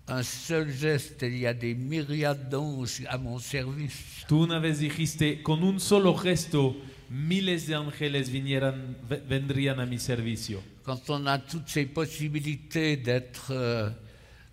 [0.07, 4.25] un seul geste, il y a des myriades d'anges à mon service.
[4.27, 6.75] Tú una vez dijiste, con un solo gesto,
[7.09, 10.61] miles de ángeles vinieran, ve- vendrían a mi servicio.
[10.83, 13.89] Quand on a toutes ces possibilités d'être euh,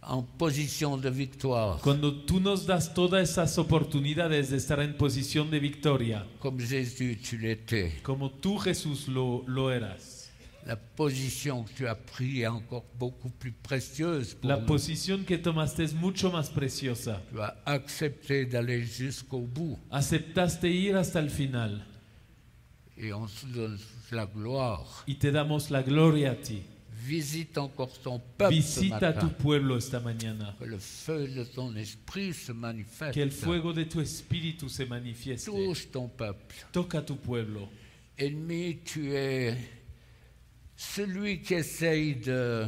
[0.03, 5.51] en position de victoire, Cuando tú nos das todas esas oportunidades de estar en posición
[5.51, 10.22] de victoria, comme Jésus tu l'étais, como tú Jesús lo, lo eras,
[10.67, 14.67] la position que tu as prise est encore beaucoup plus précieuse pour la nous.
[14.67, 17.21] posición que tomaste es mucho más preciosa.
[17.33, 21.85] Tu as accepté d'aller jusqu'au bout Aceptaste ir hasta el final
[22.97, 23.79] et on te donne
[24.13, 25.03] la gloire.
[25.09, 26.63] y te damos la gloria a ti.
[27.05, 29.29] Visite encore ton peuple ce Visita tu matin.
[29.43, 30.55] pueblo esta mañana.
[30.61, 33.15] Que le feu de ton esprit se manifeste.
[33.15, 35.47] Que el fuego de tu espíritu se manifieste.
[35.47, 36.55] Touche ton peuple.
[36.71, 37.69] Toca tu pueblo.
[38.17, 39.57] Ennemi, tu es
[40.83, 42.67] celui qui essaye de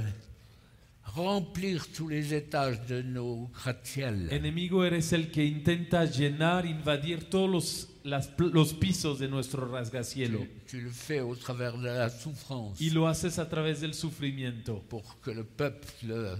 [1.02, 4.32] remplir tous les étages de nos gratte-ciels.
[4.32, 10.38] Enemigo eres el que intenta llenar, invadir todos los, las los pisos de nuestro rasgacielo.
[10.66, 13.94] Tu, tu le fais au travers de la souffrance Y lo haces a través del
[13.94, 16.38] sufrimiento, pour que le peuple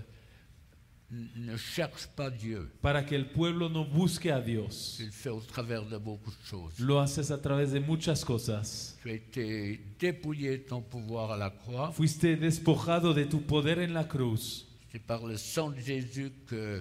[1.37, 2.71] ne cherche pas Dieu.
[2.81, 5.01] para que el pueblo no busque a Dios.
[5.13, 6.79] Fais au travers de beaucoup de choses.
[6.79, 8.97] Lo haces a través de muchas cosas.
[9.03, 11.93] Tu as été dépouillé de ton pouvoir à la croix.
[11.93, 14.67] Fuiste despojado de tu poder en la cruz.
[14.93, 16.81] C'est par le sang de Jésus que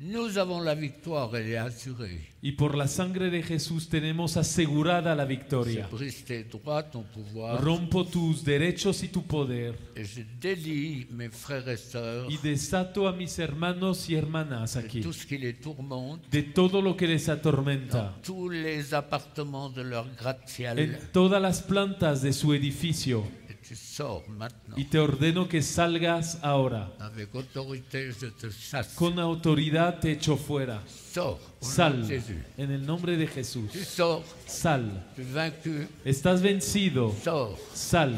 [0.00, 2.20] nous avons la victoire, elle est assurée.
[2.42, 5.88] Y por la sangre de Jesús tenemos asegurada la Je victoria.
[5.90, 9.72] brise tes droits, ton pouvoir, Rompo tus derechos y tu poder.
[9.96, 14.80] et je délie mes frères et sœurs Y desato a mis hermanos y hermanas de
[14.80, 18.14] aquí tout ce qui les tourmente, de todo lo que les atormenta.
[18.22, 20.78] tous les appartements de leur gratte-ciel.
[20.78, 23.24] en todas las plantas de su edificio
[23.64, 24.76] Et tu sors maintenant.
[24.76, 26.92] y te ordeno que salgas ahora.
[27.00, 28.94] Avec autorité, je te chasse.
[28.94, 30.82] Con autoridad te echo fuera.
[30.86, 31.38] Sors.
[31.38, 32.44] Au nom de Sal Jésus.
[32.58, 33.70] en el nombre de Tu Jesús.
[33.86, 34.22] sors.
[34.46, 34.84] Sal.
[35.16, 35.86] Tu es vaincu.
[36.04, 37.14] Estás vencido.
[37.24, 37.58] Sors.
[37.72, 38.12] Sal.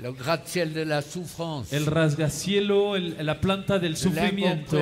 [0.00, 4.76] Le gratte-ciel de la souffrance, el rasgacielo, el- la planta del de sufrimiento,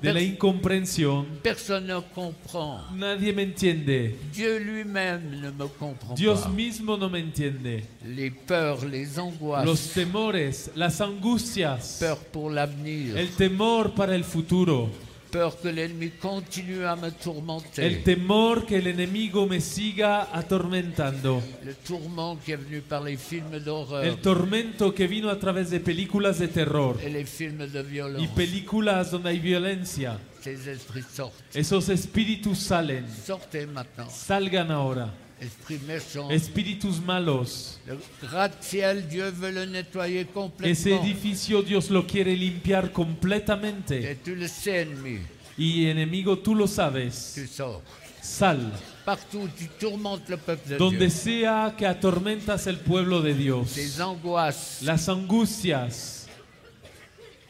[0.00, 1.26] de la incomprensión.
[1.42, 2.80] personne ne comprend.
[2.94, 4.16] Nadie me entiende.
[4.32, 6.48] Dieu lui-même ne me comprend Dios pas.
[6.50, 7.82] mismo no me entiende.
[8.06, 14.22] Les peurs, les angoisses, Los temores, las angustias, peur pour l'avenir, el temor para el
[14.24, 14.90] futuro,
[15.36, 17.84] peur que l'ennemi continue à me tourmenter.
[17.84, 23.16] el temor que el enemigo me siga atormentando, Le tourment qui est venu par les
[23.18, 27.66] films d'horreur el tormento que vino a través de películas de terror et les films
[27.70, 28.22] de violence.
[28.24, 30.18] y películas donde hay violencia.
[30.40, 31.34] Ces esprits sortent.
[31.54, 34.08] Esos espíritus salen, Sortez maintenant.
[34.10, 35.12] salgan ahora.
[35.40, 36.30] Esprit méchant.
[36.30, 37.78] Espíritus malos.
[37.86, 40.26] Le gratte-ciel, Dieu veut le nettoyer
[40.62, 44.12] Ese edificio Dios lo quiere limpiar completamente.
[44.12, 45.18] Et tu le sais, ennemi.
[45.58, 47.32] Y enemigo, tú lo sabes.
[47.34, 47.82] Tu sors.
[48.22, 48.72] Sal.
[49.04, 51.10] Partout où tu tourmentes le peuple de Donde Dieu.
[51.10, 54.00] sea que atormentas el pueblo de Dios.
[54.00, 56.25] Angoisses, Las angustias,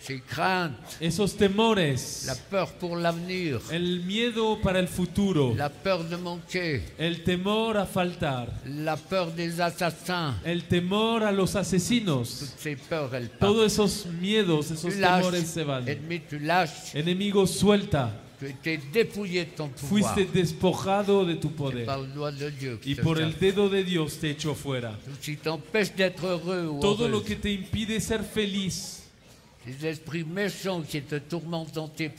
[0.07, 6.05] ces craintes, esos temores, la peur pour l'avenir, el miedo para el futuro, la peur
[6.09, 10.35] de manquer, el temor a faltar, la peur des assassins.
[10.45, 12.39] el temor a los asesinos.
[12.39, 13.41] Toutes ces peurs, elles partent.
[13.41, 15.89] Todos esos miedos, esos Tu lâches, temores se van.
[15.89, 16.95] ennemi, tu lâches.
[16.95, 18.23] Enemigo, suelta.
[18.39, 20.15] Tu étais dépouillé de ton pouvoir.
[20.15, 21.87] Fuiste despojado de tu poder.
[21.87, 24.95] de Dieu Y por el dedo de Dios te echó fuera.
[25.43, 29.06] T'empêche d'être heureux Todo lo que te impide ser feliz,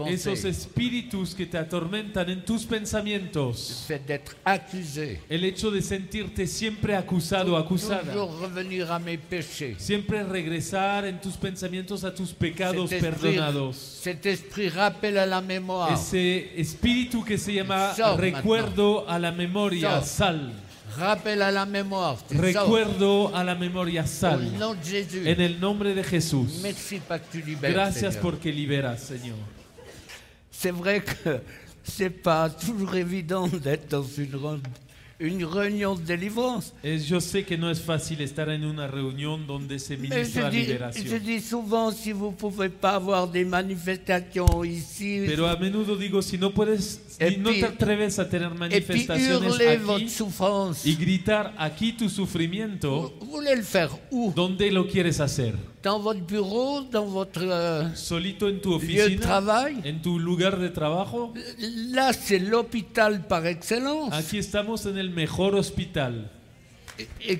[0.09, 5.21] esos espíritus que te atormentan en tus pensamientos, fait d'être accusé.
[5.29, 9.75] el hecho de sentirte siempre acusado, acusada, Toujours revenir à mes péchés.
[9.77, 14.01] siempre regresar en tus pensamientos a tus pecados perdonados.
[15.93, 20.66] Ese espíritu que se llama recuerdo a la memoria, sal.
[20.97, 22.17] Rappelle à la mémoire.
[22.31, 24.39] Recuerdo a la memoria, Au sal.
[24.59, 25.21] nom de Jésus.
[25.27, 26.59] En el nombre de Jesús.
[26.63, 27.71] Merci parce que tu libères.
[27.71, 28.21] Gracias Seigneur.
[28.21, 29.37] porque liberas, Señor.
[30.51, 31.39] C'est vrai que
[31.83, 34.59] c'est pas toujours évident d'être dans une, re-
[35.19, 36.73] une réunion de délivrance.
[36.83, 40.49] Es, yo sé que no es fácil estar en una reunión donde se Mais ministra
[40.49, 41.23] je dis, je liberación.
[41.23, 46.37] dis souvent, si vous pouvez pas avoir des manifestations ici, Pero a menudo digo, si
[46.37, 50.95] no puedes, Et si no te atreves a tener et manifestaciones votre aquí souffrance, y
[50.95, 55.55] gritar aquí tu sufrimiento, vous voulez le faire où ¿dónde lo quieres hacer?
[55.87, 59.21] Dans votre bureau, dans votre euh, ¿Solito en tu lieu de oficina?
[59.21, 61.33] travail ¿En tu lugar de trabajo?
[61.93, 64.11] Là, c'est l'hôpital par excellence.
[64.13, 66.29] Aquí estamos en el mejor hospital.
[66.99, 67.39] Et, et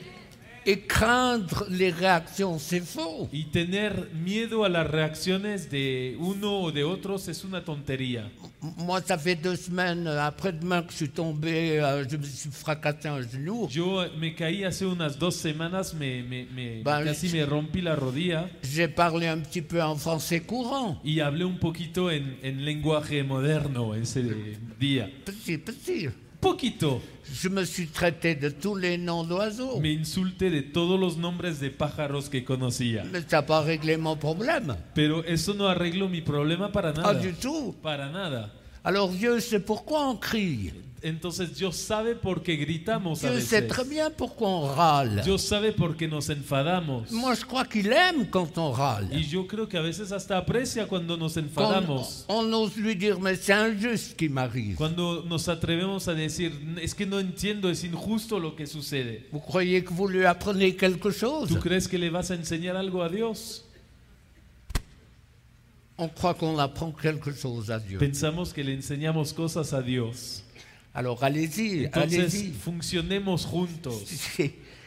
[0.76, 3.30] craindre les réactions, c'est faux.
[3.32, 8.30] Y tener miedo a las reacciones de uno o de otros es una tontería.
[8.78, 13.08] Moi, ça fait deux semaines, après-demain, que je suis tombé, euh, je me suis fracassé
[13.08, 13.68] un genou.
[13.70, 17.96] Yo me caí hace unas dos semanas, me, me- me- Bah, casi me rompí la
[17.96, 21.00] rodilla J'ai parlé un petit peu en français courant.
[21.04, 24.24] y hablé un poquito en, en lenguaje moderno ese
[24.80, 25.10] día.
[25.24, 26.10] Petit, petit.
[26.52, 27.02] Poquito.
[27.34, 29.80] Je me suis traité de tous les noms d'oiseaux.
[29.80, 33.04] Me insulté de todos los nombres de pájaros que conocía.
[33.12, 34.76] Mais ça n'a pas réglé mon problème.
[34.96, 37.20] Pero eso no arregló mi problema para Pas nada.
[37.20, 37.76] du tout.
[37.82, 38.50] Para nada.
[38.84, 40.72] Alors Dieu sait pourquoi on crie.
[41.04, 43.68] Entonces Dios sabe por qué gritamos a Dieu sait veces.
[43.68, 45.22] très bien pourquoi on râle.
[45.24, 47.12] Dios sabe por qué nos enfadamos.
[47.12, 49.08] Moi, je crois qu'il aime quand on râle.
[49.12, 52.26] Y yo creo que a veces hasta aprecia cuando nos Quand enfadamos.
[52.28, 54.76] on ose lui dire, mais c'est injuste ce qui m'arrive.
[54.76, 59.28] Cuando nos atrevemos a decir, es que no entiendo, es injusto lo que sucede.
[59.32, 62.76] Vous croyez que vous lui apprenez quelque chose ¿Tú crees que le vas a enseñar
[62.76, 63.64] algo a Dios?
[66.00, 67.98] On croit qu'on apprend quelque chose à Dieu.
[67.98, 70.44] Pensamos que le enseñamos cosas a Dios.
[70.98, 72.52] Alors allez-y, Entonces, allez-y.
[72.54, 74.04] funcionemos juntos.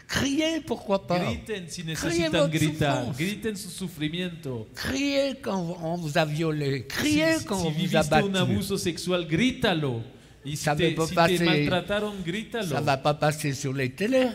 [0.08, 2.96] Criez, pourquoi pas Griten si necesitan gritar.
[3.04, 3.22] souffrance.
[3.24, 4.66] Griten su sufrimiento.
[4.74, 6.78] Criez quand on vous a violé.
[6.80, 8.36] Si, Criez si- quand si on vous a viviste un battu.
[8.38, 10.02] abuso sexual, grítalo.
[10.44, 12.74] Y si Ça te, si pas te maltrataron, Ça grítalo.
[12.80, 14.30] ne va pas passer sur les télés.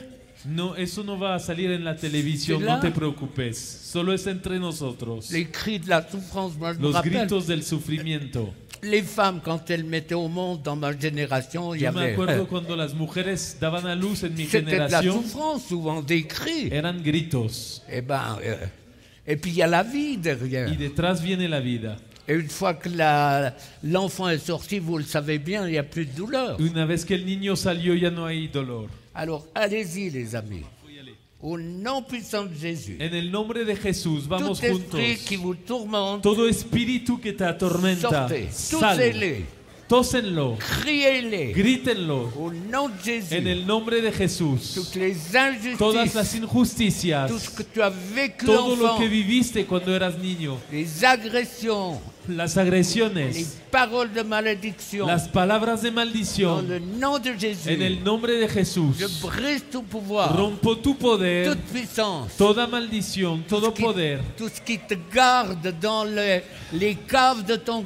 [0.45, 3.57] No, eso no va a salir en la televisión, no te preocupes.
[3.57, 5.31] Solo es entre nosotros.
[5.31, 8.53] Les cris de la souffrance, moi Los gritos del sufrimiento.
[8.85, 12.13] Les femmes, quand elles mettaient au monde dans ma génération, il y me avait.
[12.13, 16.01] acuerdo cuando las mujeres daban a luz en mi C'était de la generación, souffrance, souvent
[16.01, 16.67] des cris.
[16.71, 17.81] eran gritos.
[17.89, 18.55] Et, ben, euh,
[19.25, 20.71] et puis il y a la vie derrière.
[20.71, 21.95] Y detrás viene la vida.
[22.27, 25.83] Et une fois que la- l'enfant est sorti, vous le savez bien, il n'y a
[25.83, 26.57] plus de douleur.
[26.59, 28.89] Una vez que el niño salió ya no hay dolor.
[29.13, 30.63] Alors allez-y, les amis.
[31.47, 32.97] Au nom puissant de Jésus.
[32.99, 34.99] En el nombre de Jesús, vamos Tout juntos.
[35.27, 38.47] qui vous tourmente, Todo espíritu que te atormenta, sortez.
[38.51, 39.45] sal.
[39.87, 40.57] Tósenlo,
[41.53, 44.73] grítenlo Au nom de Jésus, en el nombre de Jesús.
[45.77, 50.17] Todas las injusticias, tout ce que tu as vécu todo lo que viviste cuando eras
[50.17, 56.79] niño, les agressions, las les agresiones, paroles de malédiction, las palabras de dans maldición, le
[56.79, 58.97] nom de Jésus, en el nombre de Jesús.
[58.97, 64.49] je brise tout pouvoir, Rompo tu poder, toute puissance, toda maldición, todo qui- poder, tout
[64.49, 66.41] ce qui te garde dans le-
[66.73, 67.81] les caves de ton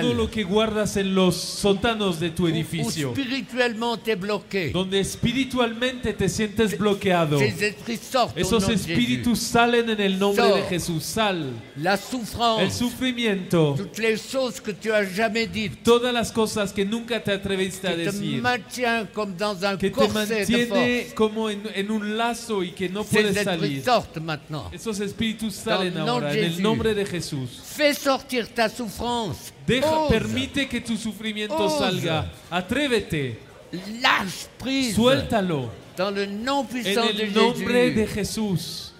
[0.00, 4.70] todo lo que guardas en los sótanos de tu où edificio, spirituellement tu es bloqué.
[4.72, 7.38] donde espiritualmente te sientes bloqueado.
[7.38, 10.62] Ces esprits sortent au Esos espíritus salen en el nombre de.
[10.68, 11.04] Jesús.
[11.04, 11.52] Sal.
[11.76, 11.96] La
[12.60, 17.20] El sufrimiento, toutes les choses que tu as jamais dites, todas las cosas que nunca
[17.22, 20.66] te atreviste a qui te decir, maintient comme dans un que te corset de mantiene
[21.02, 21.14] force.
[21.14, 23.84] como en, en un lazo y que no Ces puedes esprits salir.
[23.84, 24.70] sortent maintenant.
[24.72, 27.48] Esos espíritus Dans salen le nom ahora de en el nombre de Jesús.
[27.64, 29.52] Fais sortir ta souffrance.
[29.66, 30.08] Deja, Ose.
[30.10, 32.30] permite que tu sufrimiento salga.
[32.50, 33.38] Atrévete,
[34.00, 34.94] Lâche prise.
[34.94, 38.14] suéltalo Dans le nom en puissant de el nombre de Jésus.
[38.14, 38.94] Jesús.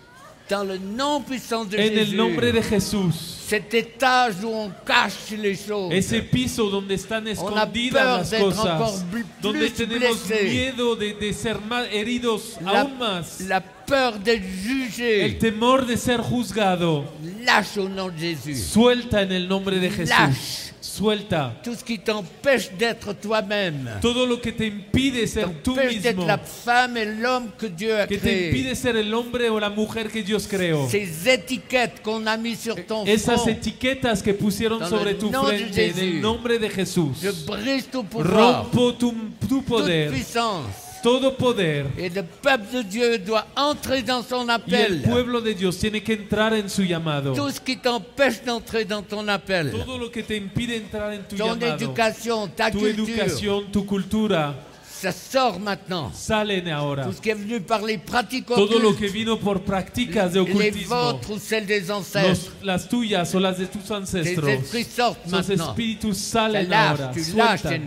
[0.48, 1.98] Dans le nom puissant de En Jésus.
[2.12, 3.36] el nombre de Jesús.
[3.48, 5.92] Cet étage où on cache les choses.
[5.92, 9.04] Ese piso donde están escondidas las d'être encore cosas,
[9.42, 10.50] donde plus tenemos blessés.
[10.50, 15.24] miedo de, de ser más heridos la, aún más, la peur d'être jugé.
[15.24, 17.04] el temor de ser juzgado,
[17.44, 18.54] Lâche au nom de Jésus.
[18.56, 20.67] suelta en el nombre de Jesús, Lâche.
[20.80, 23.90] Suelta Tout ce qui t'empêche d'être toi-même.
[24.00, 27.66] todo lo que te impide ser tú T'empêche d'être mismo, la femme et l'homme que
[27.66, 28.48] Dieu a que te créé.
[28.50, 30.88] impide ser el hombre o la mujer que Dios creó.
[30.88, 33.48] Ces étiquettes qu'on a mis sur ton Esas front.
[33.50, 36.00] etiquetas que pusieron Dans sobre tu nom de frente en Jésus.
[36.00, 37.16] el nombre de Jesús.
[37.22, 39.06] Je brise tout pouvoir, Rompo tu,
[39.40, 40.64] tu toute poder, puissance.
[41.02, 41.86] Todo poder.
[41.96, 45.02] Et le peuple de Dieu doit entrer dans son Y el appel.
[45.02, 47.34] pueblo de Dios tiene que entrar en su llamado.
[47.34, 49.70] Tout ce qui t'empêche d'entrer dans ton appel.
[49.70, 53.64] Todo lo que te impide entrar en tu Ton llamado, éducation, ta tu culture, educación,
[53.72, 54.54] tu cultura,
[55.00, 56.10] ça sort maintenant.
[56.12, 57.04] salen ahora.
[57.04, 60.40] Tout ce qui est venu par les pratiques Todo lo que vino por prácticas de
[60.40, 63.92] les ocultismo, vôtres ou celles des ancêtres, los- las tuyas o las de tus les
[63.92, 65.68] ancestros, esprits sortent esos maintenant.
[65.68, 67.12] espíritus Tu salen ahora.
[67.12, 67.80] tu lâches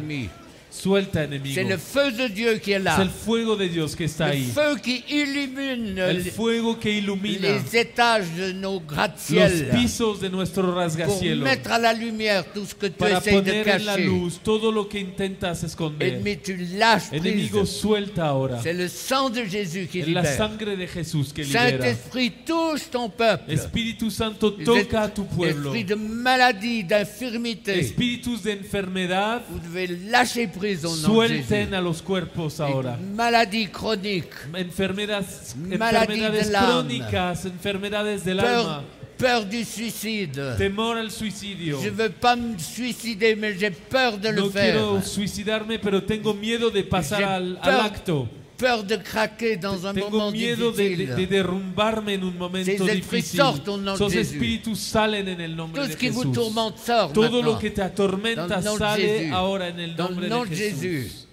[0.72, 1.70] Suelta, suelta C'est enemigo.
[1.70, 2.98] le feu de Dieu qui est Es là.
[3.02, 4.44] el fuego de Dios que está Le ahí.
[4.54, 10.22] feu qui illumine El les- fuego que ilumina les étages de nos los gratte-ciel pisos
[10.22, 13.52] de nuestro pour rasgacielos mettre à la lumière tout ce que tu para essayes de
[13.52, 14.06] poner en la cacher.
[14.06, 16.08] luz todo lo que intentas esconder.
[16.14, 17.80] Ennemi, tu lâches Enemigo, prise.
[17.80, 18.60] suelta ahora.
[18.64, 20.38] C'est le sang de Jésus qui Es la libère.
[20.38, 21.70] sangre de Jesús que libera.
[21.70, 23.52] Saint-Esprit, touche ton peuple.
[23.52, 25.74] Espíritu Santo, toca a tu pueblo.
[25.74, 27.78] Esprit de maladie, d'infirmité.
[27.80, 32.98] Espíritus de enfermedad, Vous devez lâcher prise au nom de suelten a los cuerpos ahora.
[32.98, 36.70] Maladie chronique, Enfermedades, Maladie enfermedades del alma.
[36.70, 38.84] crónicas, enfermedades del peur, alma,
[39.18, 40.56] peur du suicide.
[40.58, 41.80] temor al suicidio.
[41.82, 44.74] Je veux pas me suicider, mais j'ai peur de le No faire.
[44.74, 48.28] quiero suicidarme, pero tengo miedo de pasar al, al acto.
[48.62, 51.08] Peur de craquer dans un Tengo moment miedo de, difficile.
[51.08, 53.40] de- de derrumbarme en un momento Ces esprits difícil.
[53.40, 54.34] sortent au nom de Esos Jésus.
[54.36, 56.34] espíritus salen en el nombre Tout de ce qui vous Jesús.
[56.34, 57.54] tourmente sort Todo maintenant.
[57.54, 60.30] lo que te Dans atormenta le nom de sale ahora en el Dans nombre le
[60.30, 61.28] nom de de Jesús.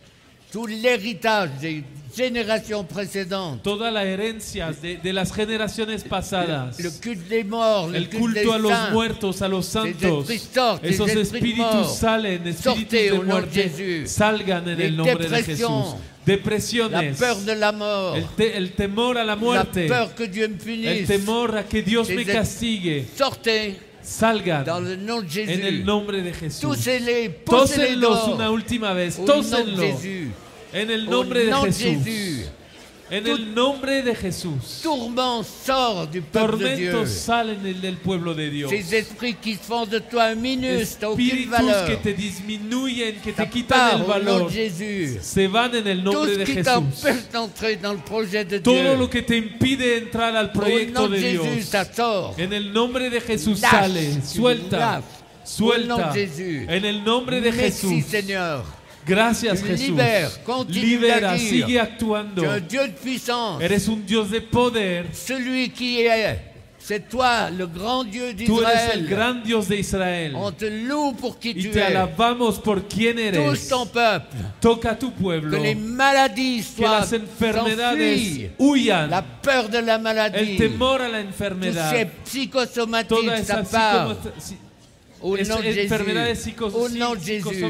[0.50, 1.84] Tout l'héritage des
[2.16, 3.62] générations précédentes.
[3.62, 6.78] Toda la herencia de, de las generaciones pasadas.
[6.80, 8.92] Le culte des morts, le el culte des culto a los saints.
[8.94, 10.20] muertos, a los santos.
[10.30, 11.98] esprits sortent, les Esos esprits espíritus morts.
[11.98, 14.06] salen, espíritus Sortez de au nom de muerte, Jésus.
[14.06, 15.82] salgan en Les el nombre de dépressions.
[15.84, 15.96] Jesús.
[16.28, 18.16] La Depresiones, peur de la mort.
[18.16, 21.06] el, te- el temor a la La muerte, peur que Dieu me el punisse.
[21.06, 25.84] temor a que Dios me castigue, Sortez salgan dans le nom de en el Jésus.
[25.84, 26.60] nombre de Jesús.
[27.44, 28.34] Tósenlos dehors.
[28.34, 30.30] una última vez, Au nom de tósenlo Jésus.
[30.72, 32.04] en el nombre de nom de Jesús.
[32.04, 32.46] Jésus.
[33.10, 34.80] En el nombre de Jesús.
[34.82, 36.90] Tourment sort du peuple de Dieu.
[36.92, 38.70] Tormentos salen del- pueblo de Dios.
[38.70, 41.86] Ces esprits qui font de toi un minus, t'as aucune valeur.
[41.86, 45.18] que te disminuyen, que te quitan el valor, Jésus.
[45.22, 46.64] se van en el Tout nombre ce de qui Jesús.
[46.64, 48.96] t'empêche d'entrer dans le projet de Todo Dieu.
[48.96, 51.46] lo que te impide entrar al proyecto de Dios.
[52.36, 55.02] En el nombre de Jesús sale, suelta,
[55.44, 56.12] suelta.
[56.68, 58.77] En el nombre de Merci Jesús.
[59.06, 59.96] Gracias Jesús.
[60.44, 61.64] continue Libera, d'agir.
[61.64, 62.42] sigue actuando.
[62.42, 63.62] Tu es un Dieu de puissance.
[63.64, 65.06] Eres un Dios de poder.
[65.14, 66.38] Celui qui est,
[66.78, 68.36] c'est toi, le grand Dieu el
[69.68, 70.34] d'Israël.
[70.34, 71.82] On te loue pour qui Y tu es.
[71.82, 73.68] alabamos por Touche eres.
[73.68, 74.36] ton peuple.
[74.60, 75.62] Toca tu Que pueblo.
[75.62, 79.08] les maladies Que soient las enfermedades huyan.
[79.10, 80.56] La peur de la El maladie.
[80.56, 81.90] temor a la enfermedad.
[81.90, 84.16] ces psychosomatiques, ça part.
[85.20, 85.94] Au nom de Jésus.
[86.74, 87.64] Au nom de Jésus.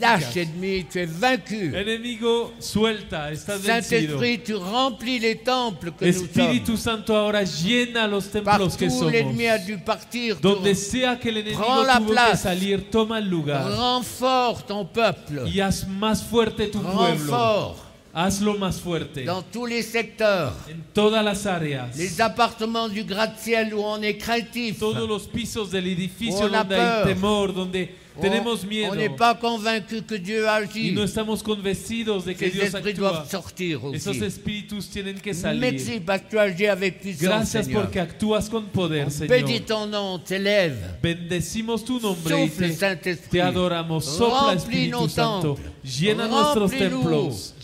[0.00, 1.74] Lâche ennemi, tu es vaincu.
[1.74, 4.18] Enemigo, suelta, estás vencido.
[4.20, 6.80] Saint-Esprit, tu remplis les temples que nous Espíritu sommes.
[6.82, 9.10] Santo ahora llena los templos que somos.
[9.12, 10.36] l'ennemi a dû partir.
[10.36, 12.42] tu Donde sea que el enemigo Prends la tuvo que place.
[12.42, 15.48] salir, toma el lugar renforce ton peuple.
[15.48, 17.02] y haz más fuerte tu pueblo.
[17.32, 17.76] Renfort
[18.14, 20.52] Hazlo más fuerte dans tous les secteurs.
[20.70, 21.96] en todas las áreas.
[21.96, 24.78] Les appartements du gratte-ciel où on est craintif.
[24.78, 27.06] Todos los pisos del edificio On a donde hay peur.
[27.06, 30.92] temor, donde On- tenemos On n'est pas convaincu que Dieu y agit.
[30.92, 33.10] no estamos convencidos de que Ces Dios esprits actúa.
[33.12, 34.24] doivent sortir Esos aussi.
[34.24, 35.60] espíritus tienen que salir.
[35.60, 37.82] Merci parce que tu agis avec puissance, Gracias Seigneur.
[37.84, 39.66] porque actúas con poder, Bénis Señor.
[39.66, 40.76] ton nom, t'élève.
[41.02, 43.30] Bendecimos tu nombre y Souffle, te, Saint-Esprit.
[43.30, 44.04] te adoramos.
[44.04, 45.54] Sopla Remplis Espíritu nos Santo.
[45.54, 45.72] temples.
[46.00, 47.00] Llena nuestros Remplis-nous.
[47.02, 47.54] templos.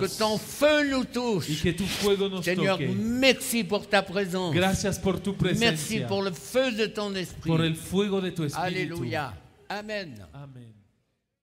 [0.00, 1.62] Que ton feu nous Y touche.
[1.62, 2.88] que tu fuego nos Seigneur, toque.
[2.96, 4.54] merci pour ta présence.
[4.54, 7.50] Gracias por tu Merci pour le feu de ton esprit.
[7.50, 8.66] Por el fuego de tu espíritu.
[8.66, 9.32] Alléluia.
[9.70, 10.69] Amen.